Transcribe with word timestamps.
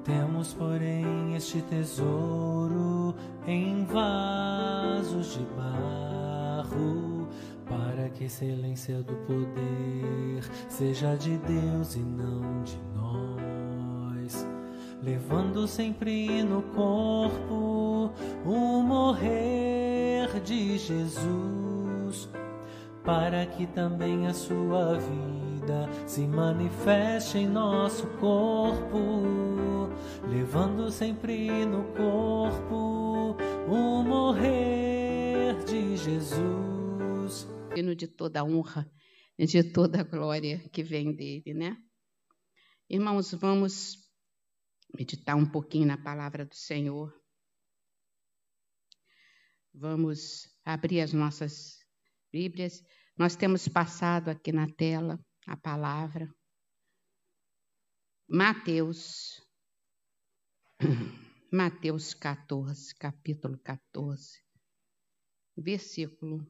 Guardemos, 0.00 0.54
porém, 0.54 1.34
este 1.36 1.60
tesouro 1.62 3.14
em 3.46 3.84
vasos 3.84 5.34
de 5.34 5.44
barro, 5.54 7.28
para 7.66 8.08
que 8.08 8.24
a 8.24 8.26
excelência 8.26 9.02
do 9.02 9.14
poder 9.26 10.42
seja 10.70 11.16
de 11.16 11.36
Deus 11.36 11.96
e 11.96 12.00
não 12.00 12.62
de 12.62 12.78
nós, 12.94 14.46
levando 15.02 15.68
sempre 15.68 16.42
no 16.44 16.62
corpo 16.62 18.10
o 18.46 18.82
morrer 18.82 20.40
de 20.42 20.78
Jesus, 20.78 22.30
para 23.04 23.44
que 23.44 23.66
também 23.66 24.26
a 24.26 24.32
sua 24.32 24.94
vida 24.94 25.49
se 26.06 26.26
manifeste 26.26 27.38
em 27.38 27.48
nosso 27.48 28.06
corpo, 28.18 29.88
levando 30.28 30.90
sempre 30.90 31.64
no 31.66 31.84
corpo 31.94 33.36
o 33.68 34.02
morrer 34.02 35.64
de 35.64 35.96
Jesus. 35.96 37.46
De 37.96 38.06
toda 38.08 38.40
a 38.40 38.44
honra 38.44 38.90
e 39.38 39.46
de 39.46 39.62
toda 39.62 40.00
a 40.00 40.04
glória 40.04 40.68
que 40.70 40.82
vem 40.82 41.14
dele, 41.14 41.54
né? 41.54 41.76
Irmãos, 42.88 43.32
vamos 43.32 43.96
meditar 44.94 45.36
um 45.36 45.46
pouquinho 45.46 45.86
na 45.86 45.96
palavra 45.96 46.44
do 46.44 46.54
Senhor. 46.54 47.14
Vamos 49.72 50.48
abrir 50.64 51.00
as 51.00 51.12
nossas 51.12 51.78
Bíblias. 52.32 52.82
Nós 53.16 53.36
temos 53.36 53.68
passado 53.68 54.28
aqui 54.28 54.52
na 54.52 54.68
tela 54.68 55.18
a 55.46 55.56
palavra. 55.56 56.32
Mateus, 58.28 59.42
Mateus 61.52 62.14
14, 62.14 62.94
capítulo 62.94 63.58
14, 63.58 64.40
versículo 65.56 66.46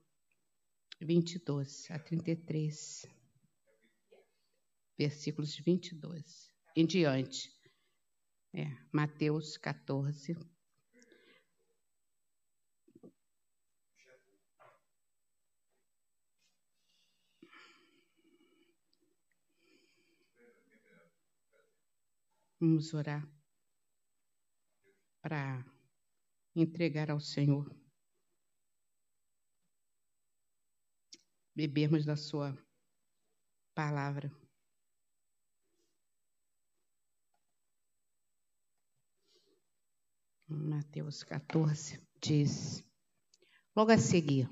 22 1.00 1.90
a 1.90 1.98
33. 1.98 3.06
Versículos 4.98 5.56
22 5.58 6.50
em 6.76 6.86
diante. 6.86 7.50
É, 8.52 8.66
Mateus 8.92 9.56
14, 9.56 10.36
Vamos 22.60 22.92
orar 22.92 23.26
para 25.22 25.64
entregar 26.54 27.10
ao 27.10 27.18
Senhor. 27.18 27.74
Bebermos 31.56 32.04
da 32.04 32.16
Sua 32.16 32.54
palavra. 33.74 34.30
Mateus 40.46 41.22
14 41.22 41.98
diz, 42.20 42.84
logo 43.74 43.90
a 43.90 43.96
seguir, 43.96 44.48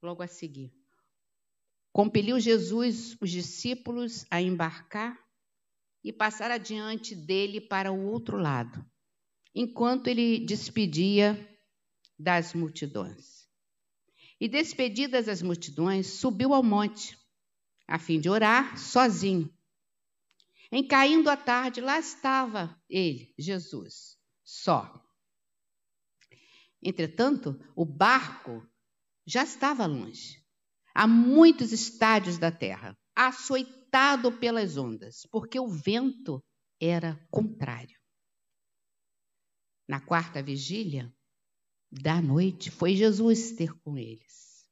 logo 0.00 0.22
a 0.22 0.28
seguir, 0.28 0.72
compeliu 1.90 2.38
Jesus 2.38 3.16
os 3.20 3.30
discípulos 3.30 4.26
a 4.30 4.40
embarcar 4.40 5.18
e 6.02 6.12
passar 6.12 6.50
adiante 6.50 7.14
dele 7.14 7.60
para 7.60 7.92
o 7.92 8.06
outro 8.06 8.36
lado, 8.36 8.84
enquanto 9.54 10.06
ele 10.08 10.44
despedia 10.46 11.48
das 12.18 12.54
multidões. 12.54 13.48
E 14.40 14.48
despedidas 14.48 15.28
as 15.28 15.42
multidões, 15.42 16.06
subiu 16.06 16.54
ao 16.54 16.62
monte, 16.62 17.18
a 17.86 17.98
fim 17.98 18.18
de 18.18 18.30
orar 18.30 18.78
sozinho. 18.78 19.52
Em 20.72 20.86
caindo 20.86 21.28
a 21.28 21.36
tarde, 21.36 21.80
lá 21.80 21.98
estava 21.98 22.80
ele, 22.88 23.34
Jesus, 23.38 24.16
só. 24.42 25.04
Entretanto, 26.82 27.60
o 27.76 27.84
barco 27.84 28.66
já 29.26 29.42
estava 29.42 29.84
longe, 29.84 30.42
a 30.94 31.06
muitos 31.06 31.72
estádios 31.72 32.38
da 32.38 32.50
terra, 32.50 32.96
açoitado 33.14 33.79
agitado 33.90 34.30
pelas 34.32 34.76
ondas, 34.76 35.26
porque 35.30 35.58
o 35.58 35.68
vento 35.68 36.42
era 36.80 37.16
contrário. 37.28 37.98
Na 39.88 40.00
quarta 40.00 40.40
vigília 40.40 41.12
da 41.90 42.22
noite, 42.22 42.70
foi 42.70 42.94
Jesus 42.94 43.52
ter 43.52 43.72
com 43.80 43.98
eles, 43.98 44.64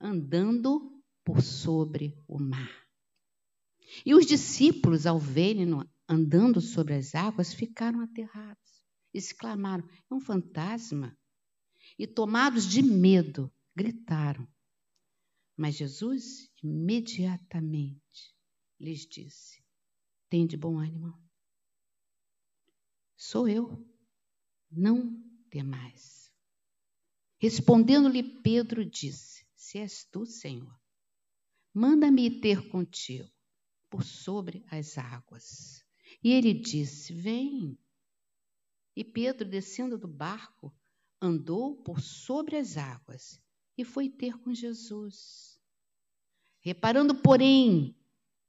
andando 0.00 1.00
por 1.24 1.40
sobre 1.40 2.20
o 2.26 2.40
mar. 2.40 2.84
E 4.04 4.12
os 4.12 4.26
discípulos, 4.26 5.06
ao 5.06 5.20
verem 5.20 5.68
andando 6.08 6.60
sobre 6.60 6.94
as 6.94 7.14
águas, 7.14 7.54
ficaram 7.54 8.00
aterrados, 8.00 8.84
exclamaram: 9.12 9.88
é 10.10 10.14
um 10.14 10.20
fantasma. 10.20 11.16
E 11.96 12.08
tomados 12.08 12.66
de 12.66 12.82
medo, 12.82 13.52
gritaram. 13.76 14.48
Mas 15.56 15.76
Jesus 15.76 16.50
imediatamente 16.62 18.34
lhes 18.78 19.06
disse: 19.06 19.62
Tem 20.28 20.46
de 20.46 20.56
bom 20.56 20.78
ânimo. 20.78 21.16
Sou 23.16 23.48
eu, 23.48 23.88
não 24.70 25.22
temais. 25.48 26.32
Respondendo-lhe 27.38 28.22
Pedro 28.42 28.84
disse: 28.84 29.46
Se 29.54 29.78
és 29.78 30.04
tu, 30.04 30.26
Senhor, 30.26 30.76
manda-me 31.72 32.40
ter 32.40 32.68
contigo 32.68 33.30
por 33.88 34.02
sobre 34.02 34.64
as 34.70 34.98
águas. 34.98 35.84
E 36.22 36.32
ele 36.32 36.52
disse: 36.52 37.12
Vem. 37.14 37.78
E 38.96 39.04
Pedro, 39.04 39.48
descendo 39.48 39.96
do 39.96 40.08
barco, 40.08 40.76
andou 41.20 41.76
por 41.82 42.00
sobre 42.00 42.56
as 42.56 42.76
águas 42.76 43.43
e 43.76 43.84
foi 43.84 44.08
ter 44.08 44.38
com 44.38 44.54
Jesus. 44.54 45.58
Reparando, 46.60 47.14
porém, 47.14 47.96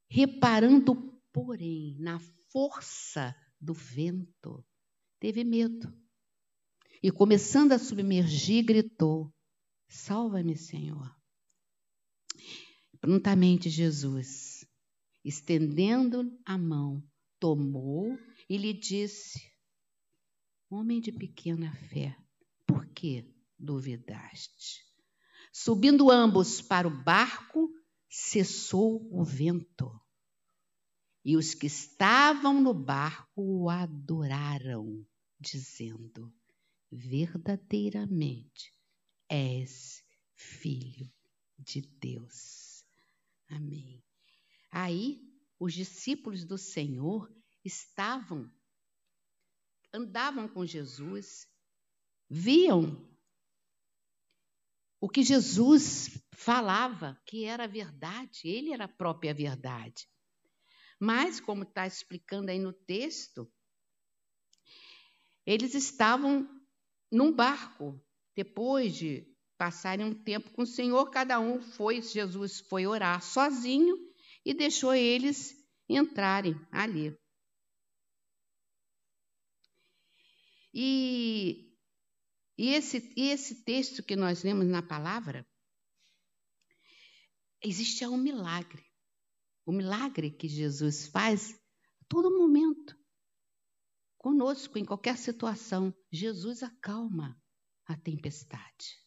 reparando, 0.08 0.96
porém, 1.34 1.98
na 2.00 2.20
força 2.52 3.36
do 3.60 3.74
vento, 3.74 4.66
teve 5.20 5.44
medo. 5.44 5.94
E 7.02 7.12
começando 7.12 7.74
a 7.74 7.80
submergir, 7.80 8.64
gritou: 8.64 9.34
Salva-me, 9.88 10.56
Senhor. 10.56 11.14
Prontamente 13.02 13.70
Jesus, 13.70 14.66
estendendo 15.24 16.40
a 16.46 16.58
mão, 16.58 17.04
tomou 17.40 18.18
e 18.50 18.58
lhe 18.58 18.74
disse: 18.74 19.40
Homem 20.70 21.00
de 21.02 21.12
pequena 21.12 21.72
fé, 21.90 22.18
por 22.66 22.88
que 22.88 23.32
duvidaste? 23.60 24.85
Subindo 25.58 26.12
ambos 26.12 26.62
para 26.62 26.86
o 26.86 26.92
barco, 26.92 27.74
cessou 28.10 29.08
o 29.10 29.24
vento. 29.24 29.90
E 31.24 31.38
os 31.38 31.54
que 31.54 31.66
estavam 31.66 32.62
no 32.62 32.74
barco 32.74 33.42
o 33.42 33.70
adoraram, 33.70 35.08
dizendo: 35.40 36.30
Verdadeiramente 36.92 38.74
és 39.30 40.04
filho 40.34 41.10
de 41.58 41.80
Deus. 42.02 42.84
Amém. 43.48 44.04
Aí 44.70 45.22
os 45.58 45.74
discípulos 45.74 46.44
do 46.44 46.58
Senhor 46.58 47.34
estavam, 47.64 48.52
andavam 49.94 50.50
com 50.50 50.66
Jesus, 50.66 51.48
viam 52.30 53.15
o 55.06 55.08
que 55.08 55.22
Jesus 55.22 56.20
falava 56.34 57.16
que 57.28 57.46
era 57.46 57.68
verdade, 57.68 58.48
ele 58.48 58.74
era 58.74 58.86
a 58.86 58.88
própria 58.88 59.36
verdade. 59.36 60.10
Mas, 61.00 61.40
como 61.40 61.62
está 61.62 61.86
explicando 61.86 62.50
aí 62.50 62.58
no 62.58 62.74
texto, 62.74 63.48
eles 65.46 65.76
estavam 65.76 66.50
num 67.12 67.32
barco, 67.32 68.04
depois 68.36 68.96
de 68.96 69.32
passarem 69.60 70.08
um 70.08 70.24
tempo 70.24 70.50
com 70.50 70.64
o 70.64 70.68
Senhor, 70.68 71.12
cada 71.12 71.40
um 71.40 71.62
foi, 71.62 72.02
Jesus 72.02 72.62
foi 72.62 72.88
orar 72.88 73.22
sozinho 73.22 73.96
e 74.44 74.56
deixou 74.56 74.96
eles 74.96 75.54
entrarem 75.88 76.60
ali. 76.72 77.16
E 80.74 81.75
e 82.58 82.70
esse, 82.70 83.14
e 83.18 83.30
esse 83.30 83.64
texto 83.64 84.02
que 84.02 84.16
nós 84.16 84.44
lemos 84.44 84.68
na 84.68 84.82
palavra, 84.82 85.46
existe 87.62 88.06
um 88.06 88.18
milagre. 88.18 88.86
O 89.66 89.72
milagre 89.72 90.32
que 90.32 90.48
Jesus 90.48 91.08
faz 91.08 91.52
a 92.02 92.06
todo 92.08 92.38
momento. 92.38 92.96
conosco 94.18 94.80
em 94.80 94.86
qualquer 94.86 95.18
situação. 95.18 95.94
Jesus 96.12 96.64
acalma 96.64 97.40
a 97.86 97.96
tempestade. 97.96 98.98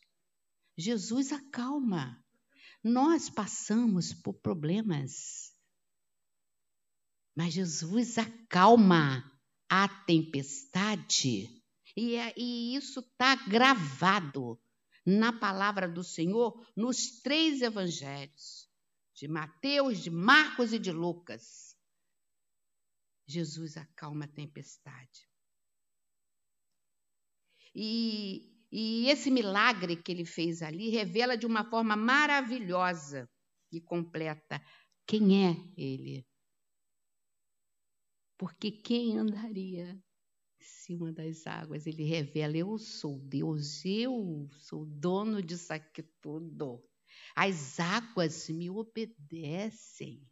Jesus 0.76 1.32
acalma. 1.32 2.24
Nós 2.84 3.28
passamos 3.28 4.12
por 4.12 4.34
problemas, 4.34 5.52
mas 7.34 7.52
Jesus 7.54 8.16
acalma 8.18 9.28
a 9.68 9.88
tempestade. 10.04 11.57
E, 11.98 12.14
é, 12.14 12.32
e 12.36 12.76
isso 12.76 13.00
está 13.00 13.34
gravado 13.34 14.56
na 15.04 15.32
palavra 15.32 15.88
do 15.88 16.04
Senhor 16.04 16.64
nos 16.76 17.20
três 17.22 17.60
evangelhos, 17.60 18.70
de 19.16 19.26
Mateus, 19.26 19.98
de 19.98 20.08
Marcos 20.08 20.72
e 20.72 20.78
de 20.78 20.92
Lucas. 20.92 21.76
Jesus 23.26 23.76
acalma 23.76 24.26
a 24.26 24.28
tempestade. 24.28 25.28
E, 27.74 28.48
e 28.70 29.08
esse 29.08 29.28
milagre 29.28 30.00
que 30.00 30.12
ele 30.12 30.24
fez 30.24 30.62
ali 30.62 30.90
revela 30.90 31.36
de 31.36 31.46
uma 31.46 31.68
forma 31.68 31.96
maravilhosa 31.96 33.28
e 33.72 33.80
completa 33.80 34.64
quem 35.04 35.48
é 35.48 35.56
ele. 35.76 36.24
Porque 38.38 38.70
quem 38.70 39.18
andaria 39.18 40.00
cima 40.88 41.12
das 41.12 41.46
águas? 41.46 41.86
Ele 41.86 42.02
revela: 42.02 42.56
Eu 42.56 42.78
sou 42.78 43.18
Deus, 43.18 43.84
eu 43.84 44.48
sou 44.52 44.86
dono 44.86 45.42
disso 45.42 45.72
aqui 45.72 46.02
tudo. 46.22 46.82
As 47.36 47.78
águas 47.78 48.48
me 48.48 48.70
obedecem. 48.70 50.26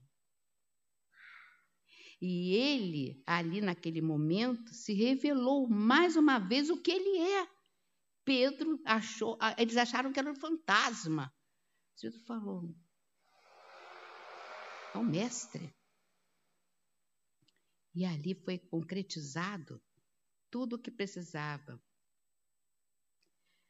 E 2.20 2.55
ele, 2.55 3.23
ali 3.26 3.61
naquele 3.61 4.00
momento, 4.00 4.73
se 4.73 4.94
revelou 4.94 5.69
mais 5.69 6.17
uma 6.17 6.38
vez 6.38 6.70
o 6.70 6.81
que 6.81 6.91
ele 6.91 7.19
é. 7.19 7.47
Pedro 8.25 8.81
achou, 8.85 9.38
eles 9.58 9.76
acharam 9.76 10.11
que 10.11 10.19
era 10.19 10.31
um 10.31 10.35
fantasma. 10.35 11.31
Jesus 12.00 12.25
falou: 12.25 12.75
é 14.94 14.99
o 14.99 15.05
mestre. 15.05 15.75
E 17.94 18.05
ali 18.05 18.35
foi 18.35 18.58
concretizado 18.58 19.81
tudo 20.56 20.76
o 20.76 20.79
que 20.79 20.91
precisava. 20.91 21.79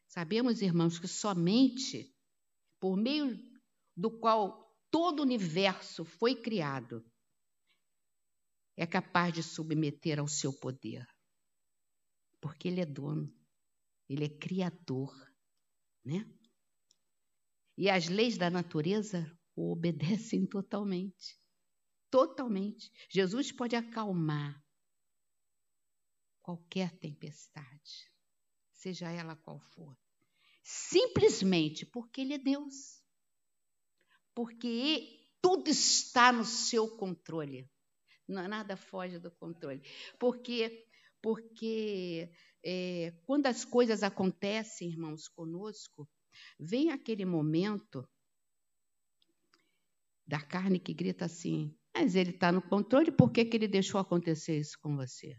Sabemos, 0.07 0.63
irmãos, 0.63 1.01
que 1.01 1.09
somente 1.09 2.17
por 2.79 2.97
meio 2.97 3.37
do 3.97 4.09
qual 4.21 4.73
todo 4.89 5.19
o 5.19 5.23
universo 5.25 6.05
foi 6.05 6.41
criado, 6.41 7.05
é 8.77 8.87
capaz 8.87 9.35
de 9.35 9.43
submeter 9.43 10.21
ao 10.21 10.29
seu 10.29 10.53
poder. 10.61 11.05
Porque 12.41 12.69
ele 12.69 12.81
é 12.81 12.87
dono, 12.87 13.37
ele 14.09 14.27
é 14.27 14.39
criador, 14.39 15.13
né? 16.05 16.25
E 17.77 17.91
as 17.91 18.07
leis 18.07 18.39
da 18.39 18.49
natureza 18.49 19.27
o 19.57 19.73
obedecem 19.73 20.47
totalmente. 20.47 21.37
Totalmente. 22.13 22.93
Jesus 23.11 23.51
pode 23.51 23.75
acalmar 23.75 24.65
qualquer 26.47 26.97
tempestade, 27.01 28.09
seja 28.71 29.11
ela 29.11 29.35
qual 29.35 29.59
for. 29.59 29.99
Simplesmente 30.63 31.85
porque 31.85 32.21
ele 32.21 32.35
é 32.35 32.39
Deus. 32.39 33.03
Porque 34.33 35.29
tudo 35.43 35.69
está 35.69 36.31
no 36.31 36.45
seu 36.45 36.97
controle. 36.97 37.69
Nada 38.29 38.77
foge 38.77 39.19
do 39.19 39.29
controle. 39.33 39.83
Porque, 40.21 40.87
porque 41.21 42.31
é, 42.65 43.11
quando 43.25 43.47
as 43.47 43.65
coisas 43.65 44.05
acontecem, 44.05 44.89
irmãos, 44.89 45.27
conosco, 45.27 46.09
vem 46.61 46.93
aquele 46.93 47.25
momento 47.25 48.09
da 50.25 50.41
carne 50.41 50.79
que 50.79 50.95
grita 50.95 51.25
assim: 51.25 51.77
mas 51.93 52.15
ele 52.15 52.31
está 52.31 52.53
no 52.53 52.63
controle, 52.63 53.11
por 53.11 53.33
que, 53.33 53.45
que 53.45 53.57
ele 53.57 53.67
deixou 53.67 54.01
acontecer 54.01 54.61
isso 54.61 54.79
com 54.81 54.95
você? 54.95 55.37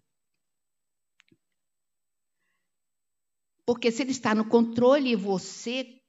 Porque 3.67 3.91
se 3.91 4.01
ele 4.01 4.11
está 4.11 4.33
no 4.33 4.47
controle 4.47 5.09
e 5.09 5.15
você 5.17 6.01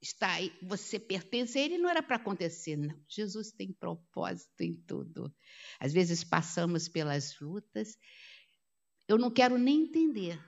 está 0.00 0.34
aí, 0.34 0.56
você 0.62 1.00
pertence 1.00 1.58
a 1.58 1.60
ele, 1.60 1.78
não 1.78 1.90
era 1.90 2.00
para 2.00 2.14
acontecer, 2.14 2.76
não. 2.76 2.96
Jesus 3.08 3.50
tem 3.50 3.72
propósito 3.72 4.60
em 4.60 4.72
tudo. 4.86 5.34
Às 5.80 5.92
vezes 5.92 6.22
passamos 6.22 6.86
pelas 6.86 7.36
lutas, 7.40 7.98
eu 9.08 9.18
não 9.18 9.32
quero 9.32 9.58
nem 9.58 9.82
entender. 9.82 10.40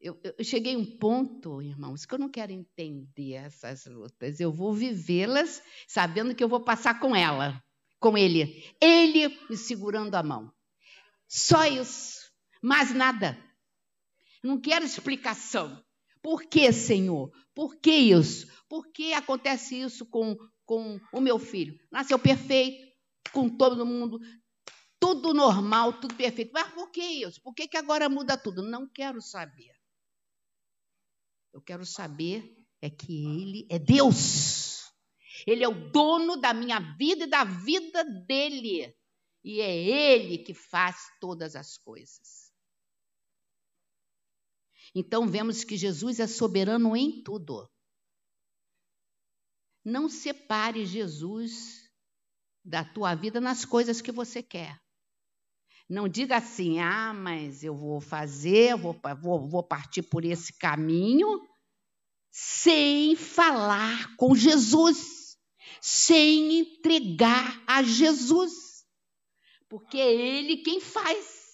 Eu, 0.00 0.18
eu 0.22 0.42
cheguei 0.42 0.74
a 0.74 0.78
um 0.78 0.98
ponto, 0.98 1.60
irmãos, 1.60 2.06
que 2.06 2.14
eu 2.14 2.18
não 2.18 2.30
quero 2.30 2.52
entender 2.52 3.34
essas 3.34 3.84
lutas. 3.84 4.40
Eu 4.40 4.50
vou 4.50 4.72
vivê-las 4.72 5.62
sabendo 5.86 6.34
que 6.34 6.42
eu 6.42 6.48
vou 6.48 6.64
passar 6.64 7.00
com 7.00 7.14
ela, 7.14 7.62
com 8.00 8.16
ele. 8.16 8.64
Ele 8.80 9.28
me 9.50 9.58
segurando 9.58 10.14
a 10.14 10.22
mão. 10.22 10.50
Só 11.28 11.66
isso, 11.66 12.32
mais 12.62 12.94
nada. 12.94 13.45
Não 14.42 14.60
quero 14.60 14.84
explicação. 14.84 15.84
Por 16.22 16.44
que, 16.44 16.72
Senhor? 16.72 17.30
Por 17.54 17.76
que 17.76 17.92
isso? 17.92 18.46
Por 18.68 18.90
que 18.90 19.12
acontece 19.12 19.80
isso 19.80 20.04
com, 20.06 20.36
com 20.64 21.00
o 21.12 21.20
meu 21.20 21.38
filho? 21.38 21.78
Nasceu 21.90 22.18
perfeito, 22.18 22.84
com 23.32 23.48
todo 23.48 23.86
mundo, 23.86 24.18
tudo 24.98 25.32
normal, 25.32 26.00
tudo 26.00 26.14
perfeito. 26.14 26.50
Mas 26.52 26.72
por 26.72 26.90
que 26.90 27.02
isso? 27.02 27.40
Por 27.42 27.54
que, 27.54 27.68
que 27.68 27.76
agora 27.76 28.08
muda 28.08 28.36
tudo? 28.36 28.62
Não 28.62 28.88
quero 28.88 29.20
saber. 29.20 29.72
Eu 31.52 31.62
quero 31.62 31.86
saber 31.86 32.54
é 32.82 32.90
que 32.90 33.24
Ele 33.24 33.66
é 33.70 33.78
Deus. 33.78 34.92
Ele 35.46 35.64
é 35.64 35.68
o 35.68 35.90
dono 35.90 36.36
da 36.36 36.52
minha 36.52 36.80
vida 36.96 37.24
e 37.24 37.28
da 37.28 37.44
vida 37.44 38.04
dele. 38.26 38.94
E 39.44 39.60
é 39.60 39.76
Ele 39.76 40.38
que 40.38 40.54
faz 40.54 40.96
todas 41.20 41.54
as 41.54 41.78
coisas. 41.78 42.45
Então 44.98 45.28
vemos 45.28 45.62
que 45.62 45.76
Jesus 45.76 46.18
é 46.20 46.26
soberano 46.26 46.96
em 46.96 47.22
tudo. 47.22 47.70
Não 49.84 50.08
separe 50.08 50.86
Jesus 50.86 51.86
da 52.64 52.82
tua 52.82 53.14
vida 53.14 53.38
nas 53.38 53.62
coisas 53.62 54.00
que 54.00 54.10
você 54.10 54.42
quer. 54.42 54.80
Não 55.86 56.08
diga 56.08 56.38
assim, 56.38 56.80
ah, 56.80 57.12
mas 57.12 57.62
eu 57.62 57.76
vou 57.76 58.00
fazer, 58.00 58.74
vou, 58.74 58.98
vou, 59.20 59.46
vou 59.46 59.62
partir 59.62 60.02
por 60.02 60.24
esse 60.24 60.54
caminho, 60.54 61.46
sem 62.30 63.14
falar 63.14 64.16
com 64.16 64.34
Jesus, 64.34 65.36
sem 65.78 66.60
entregar 66.60 67.62
a 67.66 67.82
Jesus, 67.82 68.82
porque 69.68 69.98
é 69.98 70.10
Ele 70.10 70.56
quem 70.62 70.80
faz. 70.80 71.45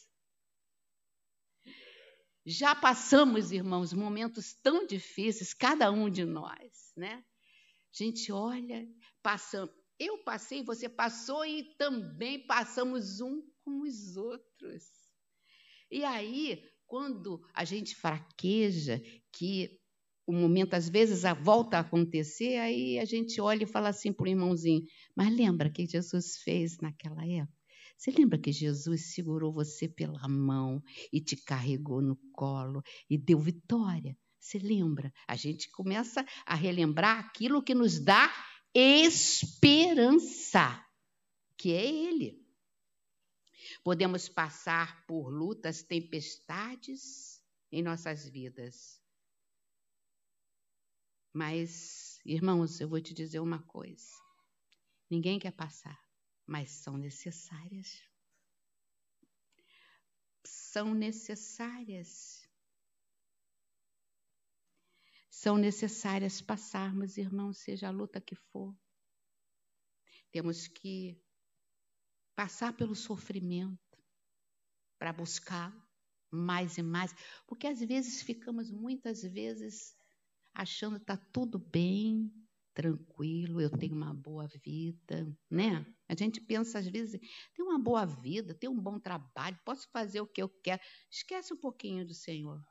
Já 2.45 2.75
passamos, 2.75 3.53
irmãos, 3.53 3.93
momentos 3.93 4.53
tão 4.55 4.87
difíceis, 4.87 5.55
cada 5.55 5.91
um 5.91 6.11
de 6.11 6.25
nós, 6.25 6.93
né? 6.97 7.23
A 7.93 8.05
gente 8.05 8.33
olha, 8.33 8.89
passamos. 9.23 9.75
Eu 9.99 10.19
passei, 10.25 10.65
você 10.65 10.89
passou 10.89 11.45
e 11.45 11.77
também 11.77 12.45
passamos 12.45 13.21
um 13.21 13.41
com 13.63 13.83
os 13.83 14.17
outros. 14.17 14.83
E 15.91 16.03
aí, 16.05 16.61
quando 16.87 17.41
a 17.55 17.65
gente 17.65 17.95
fraqueja, 17.95 19.01
que 19.33 19.79
o 20.27 20.33
momento 20.33 20.75
às 20.75 20.89
vezes 20.89 21.23
volta 21.41 21.77
a 21.77 21.81
acontecer, 21.81 22.57
aí 22.57 22.99
a 22.99 23.05
gente 23.05 23.41
olha 23.41 23.63
e 23.65 23.67
fala 23.67 23.91
assim 23.91 24.13
para 24.13 24.25
o 24.25 24.29
irmãozinho: 24.29 24.83
Mas 25.15 25.35
lembra 25.35 25.71
que 25.71 25.87
Jesus 25.87 26.39
fez 26.43 26.79
naquela 26.81 27.25
época? 27.25 27.62
Você 28.03 28.11
lembra 28.11 28.37
que 28.37 28.51
Jesus 28.51 29.15
segurou 29.15 29.53
você 29.53 29.89
pela 29.89 30.27
mão 30.27 30.83
e 31.13 31.21
te 31.21 31.37
carregou 31.37 32.03
no 32.03 32.17
colo 32.33 32.83
e 33.09 33.17
deu 33.17 33.39
vitória? 33.39 34.19
Você 34.41 34.59
lembra? 34.59 35.15
A 35.29 35.37
gente 35.37 35.71
começa 35.71 36.27
a 36.45 36.57
relembrar 36.57 37.21
aquilo 37.21 37.63
que 37.63 37.77
nos 37.77 38.01
dá 38.01 38.29
esperança, 38.75 40.85
que 41.57 41.71
é 41.71 41.87
Ele. 41.87 42.45
Podemos 43.85 44.29
passar 44.29 45.07
por 45.07 45.29
lutas, 45.29 45.85
tempestades 45.85 47.41
em 47.71 47.85
nossas 47.85 48.29
vidas. 48.29 49.01
Mas, 51.33 52.19
irmãos, 52.27 52.81
eu 52.81 52.89
vou 52.89 53.01
te 53.01 53.15
dizer 53.15 53.39
uma 53.39 53.63
coisa: 53.63 54.11
ninguém 55.09 55.39
quer 55.39 55.53
passar 55.53 56.03
mas 56.47 56.71
são 56.71 56.97
necessárias. 56.97 58.03
São 60.45 60.95
necessárias. 60.95 62.49
São 65.31 65.57
necessárias 65.57 66.41
passarmos, 66.41 67.17
irmãos, 67.17 67.59
seja 67.59 67.89
a 67.89 67.91
luta 67.91 68.21
que 68.21 68.35
for. 68.35 68.77
Temos 70.31 70.69
que 70.69 71.21
passar 72.35 72.73
pelo 72.75 72.95
sofrimento 72.95 73.99
para 74.99 75.13
buscar 75.13 75.73
mais 76.31 76.79
e 76.79 76.83
mais, 76.83 77.15
porque 77.47 77.67
às 77.67 77.81
vezes 77.81 78.23
ficamos 78.23 78.71
muitas 78.71 79.23
vezes 79.23 79.95
achando 80.55 80.97
que 80.97 81.03
está 81.03 81.17
tudo 81.17 81.59
bem, 81.59 82.33
tranquilo, 82.75 83.61
eu 83.61 83.71
tenho 83.71 83.95
uma 83.95 84.15
boa 84.15 84.49
vida, 84.65 85.27
né? 85.51 85.87
A 86.09 86.15
gente 86.15 86.41
pensa 86.41 86.79
às 86.79 86.87
vezes, 86.87 87.21
tenho 87.55 87.69
uma 87.69 87.79
boa 87.79 88.05
vida, 88.05 88.55
tenho 88.55 88.73
um 88.73 88.81
bom 88.81 88.99
trabalho, 88.99 89.59
posso 89.65 89.89
fazer 89.91 90.21
o 90.21 90.27
que 90.27 90.43
eu 90.43 90.49
quero. 90.49 90.81
Esquece 91.11 91.53
um 91.53 91.57
pouquinho 91.57 92.07
do 92.07 92.15
Senhor. 92.15 92.63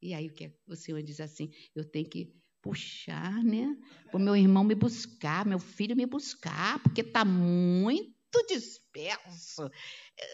E 0.00 0.14
aí 0.14 0.28
o 0.28 0.32
que 0.32 0.52
o 0.66 0.76
Senhor 0.76 1.02
diz 1.02 1.20
assim, 1.20 1.50
eu 1.74 1.84
tenho 1.84 2.08
que 2.08 2.32
puxar, 2.62 3.42
né? 3.42 3.76
O 4.12 4.18
meu 4.18 4.36
irmão 4.36 4.64
me 4.64 4.74
buscar, 4.74 5.46
meu 5.46 5.58
filho 5.58 5.96
me 5.96 6.06
buscar, 6.06 6.82
porque 6.82 7.00
está 7.00 7.24
muito 7.24 8.08
disperso. 8.48 9.70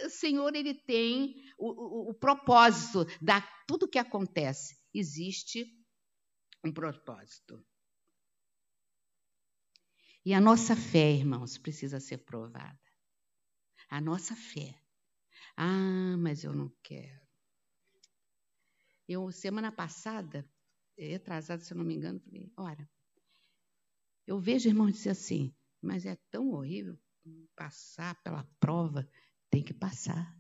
O 0.05 0.11
Senhor, 0.11 0.55
ele 0.55 0.75
tem 0.75 1.35
o, 1.59 1.71
o, 1.71 2.11
o 2.11 2.15
propósito 2.15 3.07
da 3.23 3.41
tudo 3.67 3.89
que 3.89 3.99
acontece. 3.99 4.77
Existe 4.93 5.67
um 6.65 6.73
propósito. 6.73 7.63
E 10.25 10.33
a 10.33 10.41
nossa 10.41 10.75
fé, 10.75 11.13
irmãos, 11.13 11.59
precisa 11.59 12.01
ser 12.01 12.19
provada. 12.19 12.81
A 13.91 14.01
nossa 14.01 14.35
fé. 14.35 14.75
Ah, 15.57 16.17
mas 16.19 16.45
eu 16.45 16.55
não 16.55 16.73
quero. 16.83 17.21
Eu, 19.07 19.31
semana 19.31 19.71
passada, 19.71 20.49
atrasada, 21.15 21.63
se 21.63 21.73
eu 21.73 21.79
não 21.79 21.85
me 21.85 21.95
engano, 21.95 22.21
falei: 22.21 22.51
olha, 22.57 22.89
eu 24.27 24.39
vejo 24.39 24.69
irmãos 24.69 24.93
dizer 24.93 25.11
assim, 25.11 25.55
mas 25.83 26.07
é 26.07 26.17
tão 26.31 26.51
horrível 26.53 26.99
passar 27.55 28.21
pela 28.23 28.45
prova, 28.59 29.09
tem 29.51 29.63
que 29.63 29.75
passar 29.75 30.35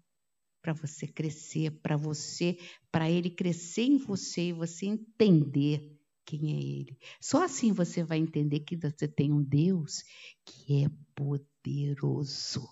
para 0.62 0.73
você 0.73 1.07
crescer, 1.07 1.71
para 1.83 1.97
você, 1.97 2.59
para 2.91 3.11
ele 3.11 3.31
crescer 3.31 3.83
em 3.83 3.99
você 3.99 4.49
e 4.49 4.53
você 4.53 4.87
entender 4.87 5.94
quem 6.25 6.52
é 6.52 6.81
Ele. 6.81 6.99
Só 7.21 7.45
assim 7.45 7.73
você 7.73 8.02
vai 8.02 8.19
entender 8.19 8.61
que 8.61 8.76
você 8.76 9.07
tem 9.07 9.33
um 9.33 9.43
Deus 9.43 10.02
que 10.45 10.85
é 10.85 10.90
poderoso, 11.14 12.69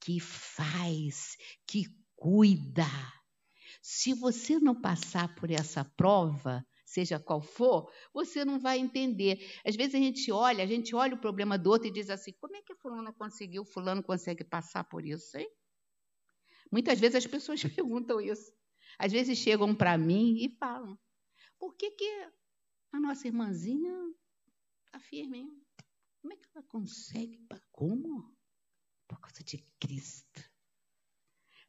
que 0.00 0.20
faz, 0.20 1.36
que 1.66 1.86
cuida. 2.16 2.86
Se 3.82 4.14
você 4.14 4.58
não 4.58 4.80
passar 4.80 5.34
por 5.34 5.50
essa 5.50 5.84
prova, 5.84 6.64
seja 6.84 7.18
qual 7.18 7.40
for, 7.40 7.90
você 8.12 8.44
não 8.44 8.60
vai 8.60 8.78
entender. 8.78 9.38
Às 9.64 9.74
vezes 9.74 9.94
a 9.94 9.98
gente 9.98 10.30
olha, 10.30 10.62
a 10.62 10.66
gente 10.66 10.94
olha 10.94 11.14
o 11.14 11.20
problema 11.20 11.58
do 11.58 11.70
outro 11.70 11.88
e 11.88 11.92
diz 11.92 12.10
assim: 12.10 12.32
como 12.40 12.54
é 12.54 12.62
que 12.62 12.74
fulano 12.74 13.12
conseguiu, 13.14 13.64
fulano 13.64 14.02
consegue 14.02 14.44
passar 14.44 14.84
por 14.84 15.04
isso, 15.04 15.36
hein? 15.36 15.48
Muitas 16.70 16.98
vezes 17.00 17.16
as 17.16 17.26
pessoas 17.26 17.62
perguntam 17.64 18.20
isso. 18.20 18.52
Às 18.98 19.10
vezes 19.10 19.38
chegam 19.38 19.74
para 19.74 19.96
mim 19.98 20.36
e 20.36 20.48
falam: 20.58 20.98
por 21.58 21.74
que, 21.76 21.90
que 21.92 22.28
a 22.92 23.00
nossa 23.00 23.26
irmãzinha 23.26 24.14
está 24.84 25.00
firme. 25.00 25.50
Como 26.20 26.32
é 26.32 26.36
que 26.36 26.46
ela 26.54 26.62
consegue? 26.64 27.44
Como? 27.72 28.36
Por 29.08 29.18
causa 29.18 29.42
de 29.42 29.58
Cristo. 29.80 30.50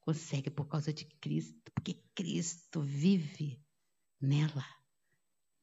Consegue 0.01 0.51
por 0.51 0.67
causa 0.67 0.93
de 0.93 1.05
Cristo, 1.21 1.71
porque 1.73 1.93
Cristo 2.13 2.81
vive 2.81 3.63
nela, 4.19 4.65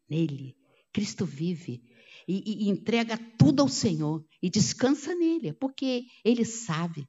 nele. 0.08 0.56
Cristo 0.92 1.26
vive 1.26 1.82
e, 2.26 2.64
e, 2.64 2.68
entrega 2.68 3.16
tudo 3.38 3.60
ao 3.60 3.68
Senhor 3.68 4.26
e 4.42 4.50
descansa 4.50 5.14
nele, 5.14 5.52
porque 5.52 6.06
ele 6.24 6.44
sabe 6.44 7.08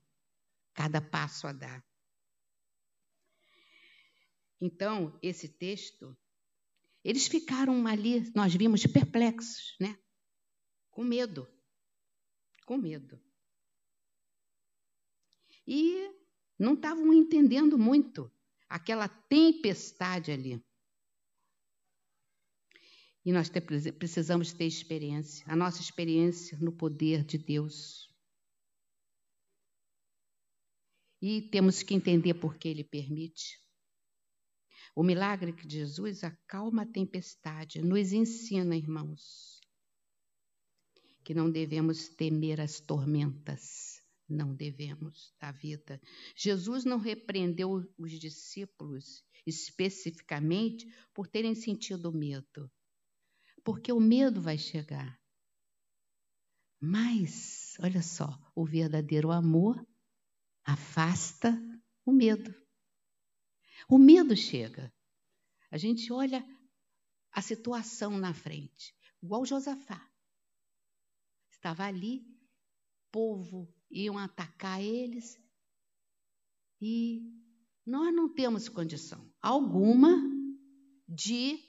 cada 0.74 1.02
passo 1.02 1.48
a 1.48 1.54
dar. 1.54 1.84
Então, 4.60 5.18
esse 5.24 5.48
texto 5.50 6.16
eles 7.04 7.28
ficaram 7.28 7.88
ali, 7.88 8.32
nós 8.36 8.54
vimos, 8.54 8.86
perplexos, 8.86 9.76
né? 9.80 9.98
Com 10.92 11.04
medo. 11.04 11.48
Com 12.66 12.78
medo. 12.78 13.20
E 15.66 16.12
não 16.60 16.74
estavam 16.74 17.14
entendendo 17.14 17.78
muito 17.78 18.32
aquela 18.70 19.08
tempestade 19.08 20.32
ali. 20.32 20.64
E 23.24 23.32
nós 23.32 23.50
precisamos 23.98 24.52
ter 24.52 24.66
experiência, 24.66 25.46
a 25.48 25.56
nossa 25.56 25.80
experiência 25.82 26.58
no 26.60 26.72
poder 26.72 27.24
de 27.24 27.38
Deus. 27.38 28.12
E 31.22 31.44
temos 31.50 31.84
que 31.84 31.94
entender 31.94 32.34
por 32.34 32.58
que 32.58 32.68
Ele 32.68 32.84
permite. 32.84 33.61
O 34.96 35.04
milagre 35.04 35.54
de 35.54 35.78
Jesus 35.78 36.24
acalma 36.24 36.84
a 36.84 36.86
tempestade, 36.86 37.82
nos 37.82 38.12
ensina, 38.12 38.76
irmãos, 38.76 39.62
que 41.24 41.34
não 41.34 41.50
devemos 41.50 42.10
temer 42.10 42.60
as 42.60 42.82
tormentas, 42.82 44.02
não 44.28 44.54
devemos 44.54 45.34
da 45.40 45.52
vida. 45.52 46.02
Jesus 46.36 46.84
não 46.84 46.98
repreendeu 46.98 47.90
os 47.98 48.12
discípulos 48.20 49.24
especificamente 49.46 50.86
por 51.14 51.28
terem 51.28 51.56
sentido 51.56 52.12
medo, 52.12 52.70
porque 53.64 53.92
o 53.92 54.00
medo 54.00 54.42
vai 54.42 54.58
chegar. 54.58 55.20
Mas, 56.80 57.76
olha 57.80 58.02
só, 58.02 58.38
o 58.56 58.66
verdadeiro 58.66 59.32
amor 59.32 59.86
afasta 60.66 61.58
o 62.06 62.12
medo. 62.12 62.61
O 63.92 63.98
medo 63.98 64.38
chega. 64.38 64.90
A 65.70 65.78
gente 65.78 66.14
olha 66.14 66.48
a 67.30 67.42
situação 67.42 68.18
na 68.18 68.34
frente, 68.34 68.96
igual 69.22 69.46
Josafá. 69.46 70.10
Estava 71.52 71.84
ali, 71.84 72.26
povo 73.12 73.68
iam 73.90 74.18
atacar 74.18 74.82
eles 74.82 75.38
e 76.80 77.22
nós 77.86 78.16
não 78.16 78.34
temos 78.34 78.70
condição 78.70 79.30
alguma 79.42 80.24
de 81.06 81.60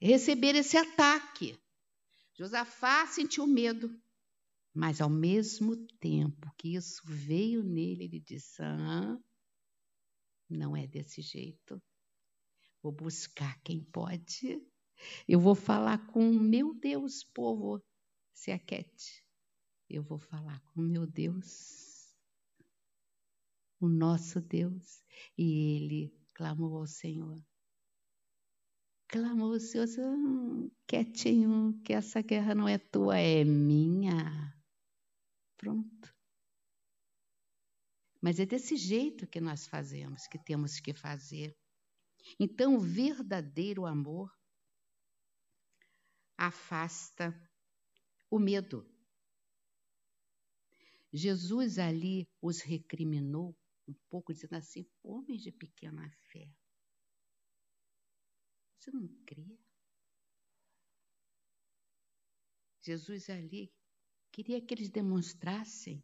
receber 0.00 0.54
esse 0.54 0.76
ataque. 0.76 1.58
Josafá 2.38 3.08
sentiu 3.08 3.48
medo, 3.48 4.00
mas 4.72 5.00
ao 5.00 5.10
mesmo 5.10 5.76
tempo 5.98 6.54
que 6.56 6.76
isso 6.76 7.02
veio 7.04 7.64
nele, 7.64 8.04
ele 8.04 8.20
disse: 8.20 8.62
ah, 8.62 9.18
não 10.50 10.76
é 10.76 10.86
desse 10.86 11.22
jeito. 11.22 11.80
Vou 12.82 12.92
buscar 12.92 13.60
quem 13.62 13.84
pode. 13.84 14.60
Eu 15.26 15.40
vou 15.40 15.54
falar 15.54 16.06
com 16.08 16.30
meu 16.32 16.74
Deus, 16.74 17.24
povo. 17.24 17.82
Se 18.34 18.50
aquete. 18.50 19.24
Eu 19.88 20.02
vou 20.02 20.18
falar 20.18 20.60
com 20.60 20.80
meu 20.80 21.06
Deus, 21.06 22.14
o 23.80 23.88
nosso 23.88 24.40
Deus. 24.40 25.02
E 25.36 25.76
ele 25.76 26.14
clamou 26.32 26.76
ao 26.76 26.86
Senhor. 26.86 27.36
Clamou 29.08 29.52
ao 29.52 29.60
Senhor, 29.60 29.88
hum, 29.98 30.70
quietinho, 30.86 31.80
que 31.84 31.92
essa 31.92 32.22
guerra 32.22 32.54
não 32.54 32.68
é 32.68 32.78
tua, 32.78 33.18
é 33.18 33.42
minha. 33.44 34.54
Pronto. 35.56 36.19
Mas 38.20 38.38
é 38.38 38.46
desse 38.46 38.76
jeito 38.76 39.26
que 39.26 39.40
nós 39.40 39.66
fazemos, 39.66 40.26
que 40.26 40.38
temos 40.38 40.78
que 40.78 40.92
fazer. 40.92 41.56
Então, 42.38 42.76
o 42.76 42.80
verdadeiro 42.80 43.86
amor 43.86 44.30
afasta 46.36 47.34
o 48.30 48.38
medo. 48.38 48.86
Jesus 51.12 51.78
ali 51.78 52.28
os 52.40 52.60
recriminou 52.60 53.56
um 53.88 53.94
pouco, 54.08 54.32
dizendo 54.32 54.54
assim: 54.54 54.86
homens 55.02 55.42
de 55.42 55.50
pequena 55.50 56.08
fé. 56.30 56.48
Você 58.78 58.90
não 58.90 59.08
crê? 59.26 59.58
Jesus 62.82 63.28
ali 63.28 63.70
queria 64.32 64.64
que 64.64 64.72
eles 64.72 64.88
demonstrassem 64.88 66.02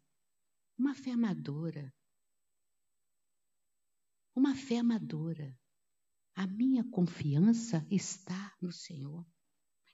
uma 0.77 0.93
fé 0.93 1.15
madura, 1.15 1.91
uma 4.37 4.55
fé 4.55 4.83
madura. 4.83 5.57
A 6.35 6.45
minha 6.45 6.83
confiança 6.83 7.85
está 7.89 8.55
no 8.61 8.71
Senhor. 8.71 9.25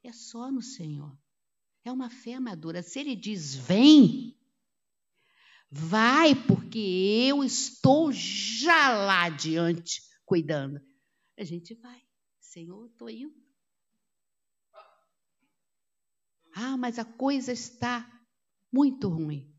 É 0.04 0.12
só 0.12 0.52
no 0.52 0.62
Senhor. 0.62 1.18
É 1.86 1.92
uma 1.92 2.10
fé 2.10 2.38
madura. 2.40 2.84
Se 2.84 3.00
Ele 3.00 3.16
diz 3.16 3.56
vem, 3.56 4.38
vai, 5.72 6.36
porque 6.36 7.26
eu 7.30 7.44
estou 7.44 8.12
já 8.12 8.90
lá 9.06 9.24
adiante 9.24 10.02
cuidando. 10.26 10.82
A 11.38 11.44
gente 11.46 11.74
vai. 11.76 12.02
Senhor, 12.42 12.88
estou 12.88 13.10
indo. 13.10 13.42
Ah, 16.54 16.78
mas 16.78 17.00
a 17.00 17.06
coisa 17.06 17.52
está 17.52 18.08
muito 18.72 19.08
ruim. 19.08 19.52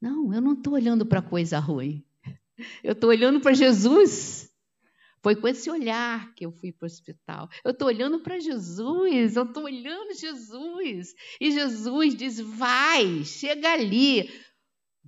Não, 0.00 0.34
eu 0.34 0.40
não 0.40 0.52
estou 0.52 0.74
olhando 0.74 1.06
para 1.06 1.22
coisa 1.22 1.58
ruim. 1.58 2.05
Eu 2.82 2.92
estou 2.92 3.10
olhando 3.10 3.40
para 3.40 3.52
Jesus. 3.52 4.50
Foi 5.22 5.34
com 5.34 5.48
esse 5.48 5.68
olhar 5.68 6.32
que 6.34 6.46
eu 6.46 6.52
fui 6.52 6.70
para 6.70 6.86
o 6.86 6.86
hospital. 6.86 7.48
Eu 7.64 7.72
estou 7.72 7.88
olhando 7.88 8.20
para 8.20 8.38
Jesus, 8.38 9.34
eu 9.34 9.42
estou 9.42 9.64
olhando 9.64 10.14
Jesus. 10.14 11.14
E 11.40 11.50
Jesus 11.50 12.14
diz: 12.14 12.38
vai, 12.38 13.24
chega 13.24 13.72
ali, 13.72 14.30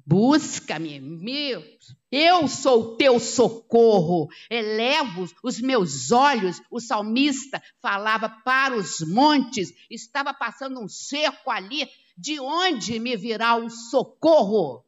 busca-me, 0.04 0.98
meu. 0.98 1.62
Eu 2.10 2.48
sou 2.48 2.80
o 2.80 2.96
teu 2.96 3.20
socorro. 3.20 4.28
Elevo 4.50 5.30
os 5.42 5.60
meus 5.60 6.10
olhos. 6.10 6.60
O 6.70 6.80
salmista 6.80 7.62
falava 7.80 8.28
para 8.28 8.74
os 8.74 9.00
montes. 9.00 9.72
Estava 9.90 10.34
passando 10.34 10.80
um 10.80 10.88
cerco 10.88 11.50
ali. 11.50 11.88
De 12.16 12.40
onde 12.40 12.98
me 12.98 13.16
virá 13.16 13.54
o 13.54 13.70
socorro? 13.70 14.84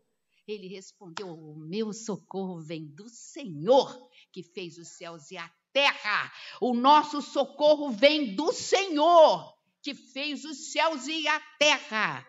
Ele 0.50 0.66
respondeu: 0.66 1.28
O 1.28 1.57
meu 1.57 1.92
socorro 1.92 2.61
vem 2.61 2.87
do 2.87 3.09
Senhor 3.09 4.11
que 4.33 4.42
fez 4.42 4.78
os 4.78 4.88
céus 4.88 5.30
e 5.30 5.37
a 5.37 5.49
terra. 5.73 6.33
O 6.61 6.75
nosso 6.75 7.23
socorro 7.23 7.90
vem 7.90 8.35
do 8.35 8.52
Senhor 8.52 9.57
que 9.83 9.95
fez 9.95 10.45
os 10.45 10.73
céus 10.73 11.07
e 11.07 11.26
a 11.28 11.40
terra. 11.57 12.26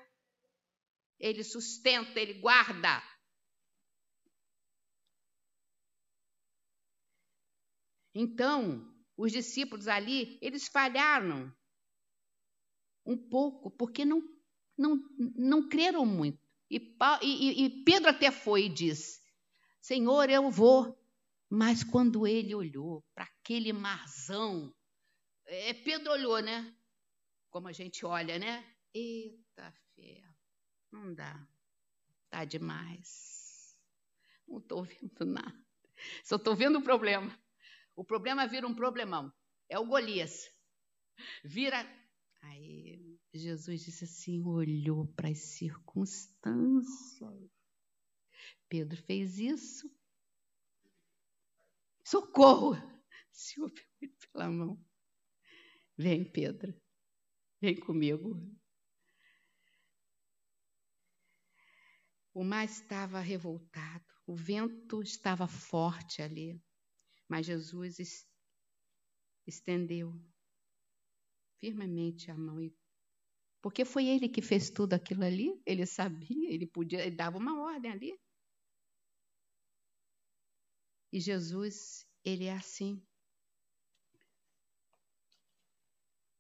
Ele 1.19 1.43
sustenta, 1.43 2.19
ele 2.19 2.35
guarda. 2.35 3.01
Então, 8.13 8.87
os 9.17 9.31
discípulos 9.31 9.87
ali, 9.87 10.37
eles 10.41 10.67
falharam 10.67 11.53
um 13.05 13.17
pouco, 13.17 13.71
porque 13.71 14.03
não, 14.03 14.21
não, 14.77 14.97
não 15.35 15.69
creram 15.69 16.05
muito. 16.05 16.40
E, 16.71 16.95
e, 17.21 17.65
e 17.65 17.83
Pedro 17.83 18.09
até 18.09 18.31
foi 18.31 18.67
e 18.67 18.69
disse: 18.69 19.21
Senhor, 19.81 20.29
eu 20.29 20.49
vou. 20.49 20.97
Mas 21.49 21.83
quando 21.83 22.25
ele 22.25 22.55
olhou 22.55 23.03
para 23.13 23.25
aquele 23.25 23.73
marzão, 23.73 24.73
é, 25.45 25.73
Pedro 25.73 26.13
olhou, 26.13 26.39
né? 26.39 26.73
Como 27.49 27.67
a 27.67 27.73
gente 27.73 28.05
olha, 28.05 28.39
né? 28.39 28.65
Eita 28.93 29.69
fé, 29.93 30.23
não 30.89 31.13
dá, 31.13 31.45
tá 32.29 32.45
demais. 32.45 33.75
Não 34.47 34.59
estou 34.59 34.83
vendo 34.85 35.25
nada. 35.25 35.65
Só 36.23 36.37
estou 36.37 36.55
vendo 36.55 36.79
o 36.79 36.83
problema. 36.83 37.37
O 37.97 38.05
problema 38.05 38.47
vira 38.47 38.65
um 38.65 38.73
problemão. 38.73 39.31
É 39.67 39.77
o 39.77 39.85
Golias. 39.85 40.49
Vira. 41.43 41.85
Aí 42.41 43.19
Jesus 43.33 43.81
disse 43.81 44.05
assim, 44.05 44.43
olhou 44.45 45.07
para 45.07 45.29
as 45.29 45.39
circunstâncias. 45.39 47.51
Pedro 48.67 48.97
fez 49.03 49.37
isso. 49.37 49.89
Socorro! 52.03 52.75
Senhor 53.31 53.71
pegou 53.99 54.17
pela 54.31 54.49
mão. 54.49 54.85
Vem, 55.97 56.29
Pedro. 56.29 56.73
Vem 57.61 57.79
comigo. 57.79 58.35
O 62.33 62.43
mar 62.43 62.63
estava 62.63 63.19
revoltado, 63.19 64.05
o 64.25 64.33
vento 64.33 65.01
estava 65.01 65.47
forte 65.47 66.21
ali, 66.21 66.61
mas 67.27 67.45
Jesus 67.45 68.25
estendeu 69.45 70.17
firmemente 71.61 72.31
a 72.31 72.35
mão 72.35 72.59
e 72.59 72.75
porque 73.61 73.85
foi 73.85 74.07
ele 74.07 74.27
que 74.27 74.41
fez 74.41 74.71
tudo 74.71 74.95
aquilo 74.95 75.23
ali, 75.23 75.61
ele 75.67 75.85
sabia, 75.85 76.51
ele 76.51 76.65
podia, 76.65 77.05
ele 77.05 77.15
dava 77.15 77.37
uma 77.37 77.61
ordem 77.61 77.91
ali. 77.91 78.19
E 81.13 81.19
Jesus, 81.19 82.07
ele 82.25 82.45
é 82.45 82.53
assim. 82.53 82.99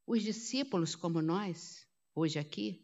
Os 0.07 0.23
discípulos, 0.23 0.95
como 0.95 1.21
nós, 1.21 1.87
hoje 2.15 2.39
aqui, 2.39 2.83